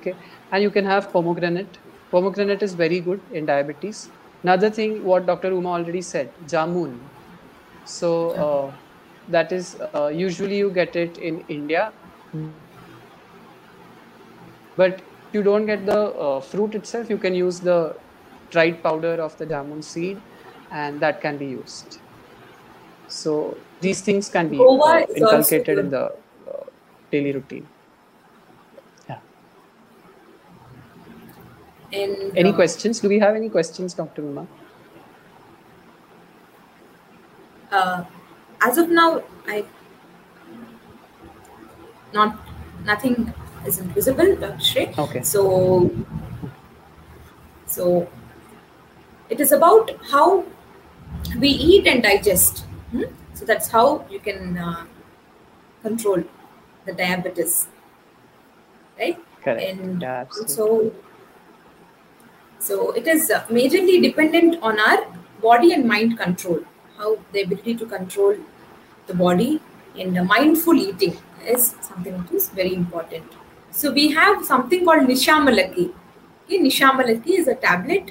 okay? 0.00 0.14
And 0.52 0.62
you 0.62 0.70
can 0.70 0.84
have 0.84 1.12
pomegranate. 1.12 1.78
Pomegranate 2.10 2.62
is 2.62 2.74
very 2.74 3.00
good 3.00 3.20
in 3.32 3.46
diabetes. 3.46 4.08
Another 4.42 4.70
thing 4.70 5.04
what 5.04 5.26
dr 5.26 5.52
uma 5.52 5.70
already 5.70 6.02
said 6.02 6.30
jamun. 6.46 6.98
So 7.84 8.30
uh, 8.30 8.72
that 9.28 9.52
is 9.52 9.76
uh, 9.94 10.08
usually 10.08 10.58
you 10.58 10.70
get 10.70 10.96
it 10.96 11.18
in 11.18 11.44
india. 11.48 11.92
But 14.76 15.02
you 15.32 15.42
don't 15.42 15.66
get 15.66 15.86
the 15.86 15.98
uh, 15.98 16.40
fruit 16.40 16.74
itself. 16.74 17.10
You 17.10 17.18
can 17.18 17.34
use 17.34 17.60
the 17.60 17.96
dried 18.50 18.82
powder 18.82 19.14
of 19.22 19.36
the 19.36 19.46
jamun 19.46 19.84
seed 19.84 20.20
and 20.70 21.00
that 21.00 21.20
can 21.20 21.36
be 21.36 21.46
used 21.46 22.00
so 23.10 23.56
these 23.80 24.00
things 24.00 24.28
can 24.28 24.48
be 24.48 24.58
uh, 24.58 25.06
inculcated 25.16 25.78
in 25.78 25.90
the 25.90 26.04
uh, 26.04 26.64
daily 27.10 27.32
routine. 27.32 27.66
Yeah. 29.08 29.18
And, 31.92 32.36
any 32.36 32.50
uh, 32.50 32.54
questions? 32.54 33.00
Do 33.00 33.08
we 33.08 33.18
have 33.18 33.34
any 33.34 33.48
questions, 33.48 33.94
Dr. 33.94 34.22
Uma? 34.22 34.46
Uh, 37.70 38.04
as 38.60 38.78
of 38.78 38.88
now, 38.90 39.22
I 39.46 39.64
not 42.12 42.38
nothing 42.84 43.32
is 43.66 43.78
invisible, 43.78 44.36
Dr. 44.36 44.58
Shrey. 44.58 44.98
Okay. 44.98 45.22
So, 45.22 45.90
so 47.66 48.08
it 49.28 49.40
is 49.40 49.52
about 49.52 49.90
how 50.10 50.44
we 51.38 51.48
eat 51.48 51.86
and 51.86 52.02
digest. 52.02 52.64
Hmm? 52.90 53.02
So 53.34 53.44
that's 53.44 53.68
how 53.68 54.04
you 54.10 54.18
can 54.18 54.58
uh, 54.58 54.84
control 55.82 56.22
the 56.84 56.92
diabetes, 56.92 57.68
right? 58.98 59.18
Correct. 59.42 59.62
And 59.62 60.02
Yeah, 60.02 60.24
also, 60.40 60.92
so 62.58 62.90
it 62.92 63.06
is 63.06 63.30
uh, 63.30 63.44
majorly 63.46 64.02
dependent 64.02 64.62
on 64.62 64.78
our 64.78 65.06
body 65.40 65.72
and 65.72 65.86
mind 65.86 66.18
control. 66.18 66.60
How 66.98 67.18
the 67.32 67.42
ability 67.42 67.76
to 67.76 67.86
control 67.86 68.36
the 69.06 69.14
body 69.14 69.60
and 69.98 70.18
uh, 70.18 70.24
mindful 70.24 70.74
eating 70.74 71.16
is 71.44 71.74
something 71.80 72.16
that 72.16 72.32
is 72.32 72.48
very 72.50 72.74
important. 72.74 73.24
So 73.70 73.92
we 73.92 74.10
have 74.10 74.44
something 74.44 74.84
called 74.84 75.08
Nishamalaki. 75.08 75.92
Okay, 76.44 76.58
Nishamalaki 76.58 77.38
is 77.38 77.48
a 77.48 77.54
tablet 77.54 78.10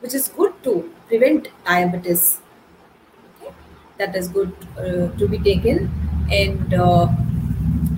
which 0.00 0.14
is 0.14 0.28
good 0.28 0.52
to 0.62 0.92
prevent 1.08 1.48
diabetes 1.64 2.38
that 3.98 4.14
is 4.16 4.28
good 4.28 4.52
uh, 4.78 5.08
to 5.18 5.28
be 5.28 5.38
taken. 5.38 5.90
And 6.30 6.74
uh, 6.74 7.08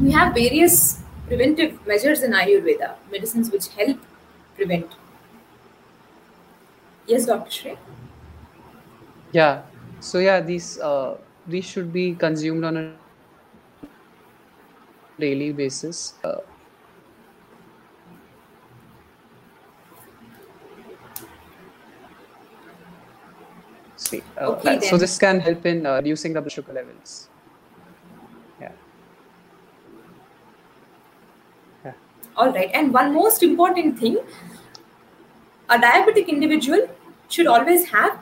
we 0.01 0.11
have 0.13 0.35
various 0.35 1.01
preventive 1.27 1.87
measures 1.87 2.23
in 2.23 2.33
Ayurveda, 2.33 2.95
medicines 3.11 3.51
which 3.51 3.69
help 3.69 3.99
prevent. 4.55 4.93
Yes, 7.07 7.27
Dr. 7.27 7.51
Shrey? 7.51 7.79
Yeah. 9.33 9.63
So 10.01 10.19
yeah, 10.19 10.41
these 10.41 10.79
uh, 10.79 11.17
these 11.47 11.65
should 11.65 11.93
be 11.93 12.15
consumed 12.15 12.65
on 12.65 12.77
a 12.77 12.93
daily 15.19 15.53
basis. 15.53 16.15
Uh, 16.23 16.41
see, 24.09 24.23
uh, 24.41 24.53
Okay, 24.53 24.81
so 24.81 24.97
this 24.97 25.19
can 25.19 25.41
help 25.41 25.65
in 25.67 25.87
uh, 25.87 25.97
reducing 25.97 26.33
the 26.33 26.41
blood 26.41 26.53
sugar 26.53 26.73
levels. 26.73 27.29
Yeah. 28.61 28.73
Yeah. 31.85 31.93
All 32.37 32.53
right. 32.53 32.71
And 32.73 32.93
one 32.93 33.15
most 33.15 33.43
important 33.43 33.99
thing 33.99 34.19
a 35.69 35.79
diabetic 35.79 36.29
individual 36.29 36.89
should 37.29 37.47
always 37.47 37.89
have 37.91 38.19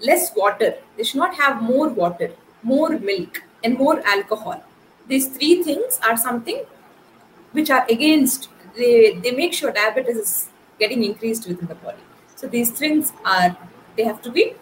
less 0.00 0.34
water. 0.34 0.74
They 0.96 1.04
should 1.04 1.18
not 1.18 1.34
have 1.34 1.62
more 1.62 1.88
water, 1.88 2.30
more 2.62 2.90
milk, 2.90 3.42
and 3.62 3.76
more 3.76 4.00
alcohol. 4.06 4.62
These 5.06 5.28
three 5.28 5.62
things 5.62 6.00
are 6.02 6.16
something 6.16 6.64
which 7.52 7.70
are 7.70 7.84
against, 7.88 8.48
they, 8.76 9.14
they 9.22 9.32
make 9.32 9.52
sure 9.52 9.72
diabetes 9.72 10.16
is 10.16 10.48
getting 10.78 11.04
increased 11.04 11.46
within 11.48 11.66
the 11.66 11.74
body. 11.74 11.98
So 12.36 12.46
these 12.46 12.70
things 12.70 13.12
are, 13.24 13.56
they 13.96 14.04
have 14.04 14.22
to 14.22 14.30
be 14.30 14.54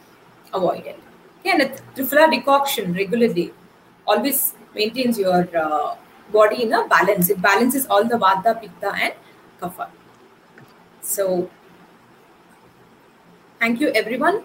avoided. 0.55 0.97
Okay, 1.41 1.51
and 1.53 1.63
a 1.63 1.69
triphala 1.95 2.31
decoction 2.31 2.93
regularly 2.95 3.53
always 4.07 4.55
maintains 4.75 5.19
your 5.19 5.49
uh, 5.57 5.95
body 6.33 6.63
in 6.65 6.73
a 6.73 6.87
balance. 6.89 7.31
It 7.31 7.41
balances 7.41 7.87
all 7.87 8.05
the 8.05 8.17
vata, 8.17 8.61
pitta, 8.61 8.93
and 8.95 9.15
kapha. 9.61 9.89
So, 11.03 11.49
thank 13.61 13.81
you 13.81 13.89
everyone 13.95 14.43